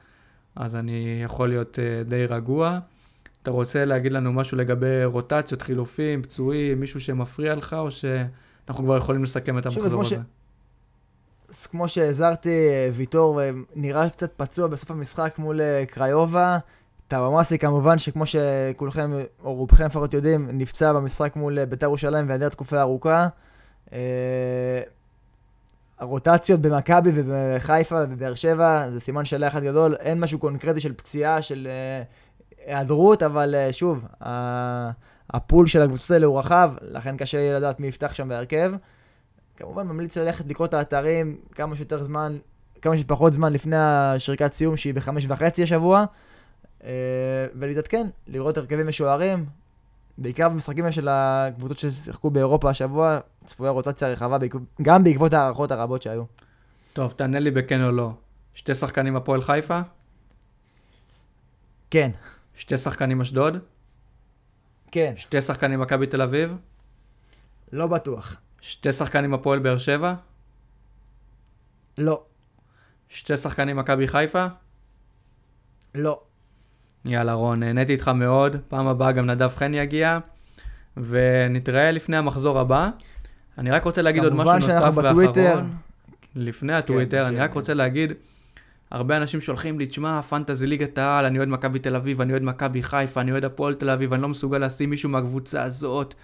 אז 0.57 0.77
אני 0.77 1.21
יכול 1.25 1.49
להיות 1.49 1.79
uh, 1.79 2.09
די 2.09 2.27
רגוע. 2.27 2.79
אתה 3.43 3.51
רוצה 3.51 3.85
להגיד 3.85 4.13
לנו 4.13 4.33
משהו 4.33 4.59
לגבי 4.59 5.05
רוטציות, 5.05 5.63
חילופים, 5.63 6.23
פצועים, 6.23 6.81
מישהו 6.81 7.01
שמפריע 7.01 7.55
לך, 7.55 7.77
או 7.79 7.91
שאנחנו 7.91 8.85
כבר 8.85 8.97
יכולים 8.97 9.25
לסכם 9.25 9.59
את 9.59 9.67
המחזור 9.67 10.05
ש- 10.05 10.13
הזה? 10.13 10.23
אז 11.49 11.67
כמו 11.67 11.89
שהזהרתי, 11.89 12.49
ויטור 12.95 13.43
אה, 13.43 13.51
נראה 13.75 14.11
קצת 14.11 14.33
פצוע 14.37 14.67
בסוף 14.69 14.91
המשחק 14.91 15.35
מול 15.39 15.61
קריובה. 15.89 16.59
טוואמאסי 17.15 17.59
כמובן 17.59 17.99
שכמו 17.99 18.25
שכולכם, 18.27 19.13
או 19.45 19.55
רובכם 19.55 19.85
לפחות 19.87 20.15
יודעים, 20.15 20.49
נפצע 20.53 20.93
במשחק 20.93 21.37
מול 21.37 21.59
אה, 21.59 21.67
בית"ר 21.67 21.87
ירושלים 21.87 22.29
והיעדר 22.29 22.49
תקופה 22.49 22.81
ארוכה. 22.81 23.29
אה, 23.93 24.81
הרוטציות 25.99 26.61
במכבי 26.61 27.11
ובחיפה 27.15 28.03
ובבאר 28.05 28.35
שבע 28.35 28.91
זה 28.91 29.01
סימן 29.01 29.25
שאלה 29.25 29.49
אחד 29.49 29.63
גדול, 29.63 29.95
אין 29.95 30.21
משהו 30.21 30.39
קונקרטי 30.39 30.81
של 30.81 30.93
פציעה, 30.93 31.43
של 31.43 31.69
אה, 31.71 32.03
היעדרות, 32.67 33.23
אבל 33.23 33.55
שוב, 33.73 34.05
הפול 35.31 35.67
של 35.67 35.83
הקבוצות 35.83 36.11
האלה 36.11 36.27
הוא 36.27 36.39
רחב, 36.39 36.71
לכן 36.83 37.17
קשה 37.17 37.39
יהיה 37.39 37.57
לדעת 37.57 37.81
מי 37.81 37.87
יפתח 37.87 38.15
שם 38.15 38.29
בהרכב. 38.29 38.73
כמובן 39.57 39.87
ממליץ 39.87 40.17
ללכת 40.17 40.45
לקרוא 40.49 40.67
את 40.67 40.75
האתרים 40.75 41.37
כמה 41.55 41.77
שיותר 41.77 42.05
זמן, 42.05 42.37
כמה 42.83 42.99
שפחות 42.99 43.33
זמן 43.33 43.53
לפני 43.53 43.77
השריקת 43.79 44.53
סיום 44.53 44.77
שהיא 44.77 44.95
בחמש 44.95 45.27
וחצי 45.29 45.63
השבוע, 45.63 46.05
ולהתעדכן, 47.55 48.07
לראות 48.27 48.57
הרכבים 48.57 48.89
משוערים, 48.89 49.47
בעיקר 50.19 50.49
במשחקים 50.49 50.93
של 50.93 51.09
הקבוצות 51.11 51.79
ששיחקו 51.79 52.31
באירופה 52.31 52.71
השבוע, 52.71 53.19
צפויה 53.45 53.71
רוטציה 53.71 54.09
רחבה, 54.09 54.37
גם 54.83 55.05
בעקבות 55.05 55.33
ההערכות 55.33 55.71
הרבות 55.71 56.03
שהיו. 56.03 56.25
טוב, 56.93 57.13
תענה 57.13 57.39
לי 57.39 57.51
בכן 57.51 57.83
או 57.83 57.91
לא. 57.91 58.13
שתי 58.55 58.75
שחקנים 58.75 59.17
הפועל 59.17 59.43
חיפה? 59.43 59.81
כן, 61.91 62.11
שתי 62.55 62.79
שחקנים 62.79 63.21
אשדוד? 63.21 63.59
כן, 64.91 65.15
שתי 65.17 65.43
שחקנים 65.43 65.81
מכבי 65.81 66.07
תל 66.07 66.23
אביב? 66.23 66.57
לא 67.73 67.87
בטוח. 67.87 68.37
שתי 68.61 68.93
שחקנים 68.93 69.35
הפועל 69.35 69.59
באר 69.59 69.79
שבע? 69.79 70.15
לא, 71.99 72.23
שתי 73.09 73.37
שחקנים 73.37 73.77
מכבי 73.77 74.09
חיפה? 74.09 74.47
לא. 75.95 76.21
יאללה 77.05 77.33
רון, 77.33 77.61
נהניתי 77.61 77.93
איתך 77.93 78.09
מאוד. 78.09 78.57
פעם 78.69 78.87
הבאה 78.87 79.13
גם 79.13 79.27
נדב 79.27 79.49
חן 79.57 79.75
יגיע. 79.75 80.19
ונתראה 80.97 81.91
לפני 81.91 82.17
המחזור 82.17 82.59
הבא. 82.59 82.91
אני 83.59 83.71
רק 83.71 83.85
רוצה 83.85 84.03
להגיד 84.03 84.25
עוד 84.25 84.33
משהו 84.35 84.45
כמובן 84.45 84.59
נוסף 84.59 84.81
שאנחנו 84.81 84.97
ואחרון. 84.97 85.25
בטוויטר. 85.25 85.61
לפני 86.37 86.73
הטוויטר, 86.73 87.23
אני 87.23 87.35
לפני. 87.35 87.45
רק 87.45 87.55
רוצה 87.55 87.75
להגיד, 87.75 88.13
הרבה 88.91 89.17
אנשים 89.17 89.41
שולחים 89.41 89.79
לי, 89.79 89.87
תשמע, 89.87 90.23
פנטזי 90.23 90.67
ליגת 90.67 90.99
העל, 90.99 91.25
אני 91.25 91.39
אוהד 91.39 91.49
מכבי 91.49 91.79
תל 91.79 91.97
אביב, 91.97 92.21
אני 92.21 92.33
אוהד 92.33 92.43
מכבי 92.43 92.83
חיפה, 92.83 93.21
אני 93.21 93.33
אוהד 93.33 93.45
הפועל 93.45 93.75
תל 93.75 93.91
אביב, 93.91 94.13
אני 94.13 94.23
לא 94.23 94.29
מסוגל 94.29 94.59
לשים 94.59 94.91
מישהו 94.91 95.09
מהקבוצה 95.09 95.63
הזאת, 95.63 96.15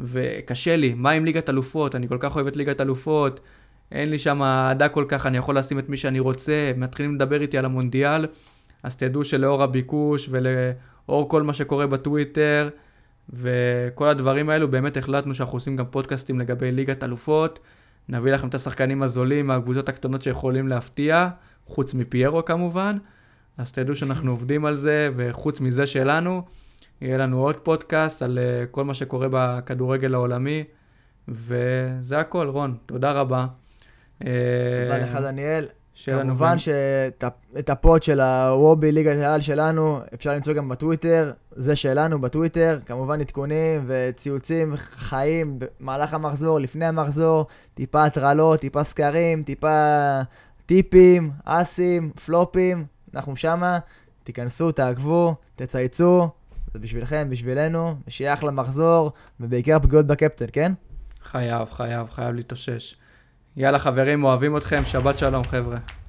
וקשה 0.00 0.76
לי, 0.76 0.94
מה 0.94 1.10
עם 1.10 1.24
ליגת 1.24 1.50
אלופות? 1.50 1.94
אני 1.94 2.08
כל 2.08 2.18
כך 2.20 2.36
אוהב 2.36 2.46
את 2.46 2.56
ליגת 2.56 2.80
אלופות, 2.80 3.40
אין 3.92 4.10
לי 4.10 4.18
שם 4.18 4.42
אהדה 4.42 4.88
כל 4.88 5.04
כך, 5.08 5.26
אני 5.26 5.38
יכול 5.38 5.58
לשים 5.58 5.78
את 5.78 5.88
מי 5.88 5.96
שאני 5.96 6.20
רוצה, 6.20 6.72
מתחילים 6.76 7.14
לדבר 7.14 7.40
איתי 7.40 7.58
על 7.58 7.64
המונדיאל, 7.64 8.26
אז 8.84 8.96
תדעו 8.96 9.24
שלאור 9.24 9.62
הביקוש 9.62 10.28
ולאור 10.30 11.28
כל 11.28 11.42
מה 11.42 11.52
שקורה 11.52 11.86
בטוויטר, 11.86 12.68
וכל 13.30 14.08
הדברים 14.08 14.50
האלו, 14.50 14.70
באמת 14.70 14.96
החלטנו 14.96 15.34
שאנחנו 15.34 15.56
עושים 15.56 15.76
גם 15.76 15.84
פודקאסטים 15.90 16.40
לגבי 16.40 16.72
ליגת 16.72 17.04
אלופות. 17.04 17.60
נביא 18.08 18.32
לכם 18.32 18.48
את 18.48 18.54
השחקנים 18.54 19.02
הזולים 19.02 19.46
מהקבוצות 19.46 19.88
הקטנות 19.88 20.22
שיכולים 20.22 20.68
להפתיע, 20.68 21.28
חוץ 21.66 21.94
מפיירו 21.94 22.44
כמובן. 22.44 22.98
אז 23.58 23.72
תדעו 23.72 23.94
שאנחנו 23.96 24.30
עובדים 24.30 24.64
על 24.64 24.76
זה, 24.76 25.10
וחוץ 25.16 25.60
מזה 25.60 25.86
שלנו, 25.86 26.42
יהיה 27.00 27.18
לנו 27.18 27.40
עוד 27.40 27.56
פודקאסט 27.56 28.22
על 28.22 28.38
אה, 28.38 28.66
כל 28.70 28.84
מה 28.84 28.94
שקורה 28.94 29.28
בכדורגל 29.30 30.14
העולמי, 30.14 30.64
וזה 31.28 32.18
הכל, 32.18 32.48
רון, 32.48 32.76
תודה 32.86 33.12
רבה. 33.12 33.46
תודה 34.18 34.30
אה, 34.30 34.98
לך, 34.98 35.14
דניאל. 35.14 35.66
שיהיה 35.94 36.18
לנו 36.18 36.28
כמובן 36.28 36.58
שאת 36.58 37.70
הפוד 37.70 38.02
של 38.02 38.20
הוובי 38.20 38.92
ליגת 38.92 39.16
העל 39.16 39.40
שלנו 39.40 40.00
אפשר 40.14 40.34
למצוא 40.34 40.52
גם 40.52 40.68
בטוויטר, 40.68 41.32
זה 41.50 41.76
שלנו 41.76 42.20
בטוויטר, 42.20 42.78
כמובן 42.86 43.20
עדכונים 43.20 43.84
וציוצים 43.86 44.76
חיים 44.76 45.58
במהלך 45.58 46.14
המחזור, 46.14 46.58
לפני 46.58 46.86
המחזור, 46.86 47.46
טיפה 47.74 48.04
הטרלות, 48.04 48.60
טיפה 48.60 48.84
סקרים, 48.84 49.42
טיפה 49.42 50.20
טיפים, 50.66 51.30
אסים, 51.44 52.10
פלופים, 52.24 52.86
אנחנו 53.14 53.36
שמה, 53.36 53.78
תיכנסו, 54.24 54.72
תעקבו, 54.72 55.34
תצייצו, 55.56 56.28
זה 56.72 56.78
בשבילכם, 56.78 57.26
בשבילנו, 57.30 57.94
ושיהיה 58.06 58.34
אחלה 58.34 58.50
מחזור, 58.50 59.12
ובעיקר 59.40 59.78
פגיעות 59.78 60.06
בקפטן, 60.06 60.46
כן? 60.52 60.72
חייב, 61.22 61.70
חייב, 61.70 62.10
חייב 62.10 62.34
להתאושש. 62.34 62.96
יאללה 63.56 63.78
חברים, 63.78 64.24
אוהבים 64.24 64.56
אתכם, 64.56 64.82
שבת 64.86 65.18
שלום 65.18 65.44
חבר'ה. 65.44 66.03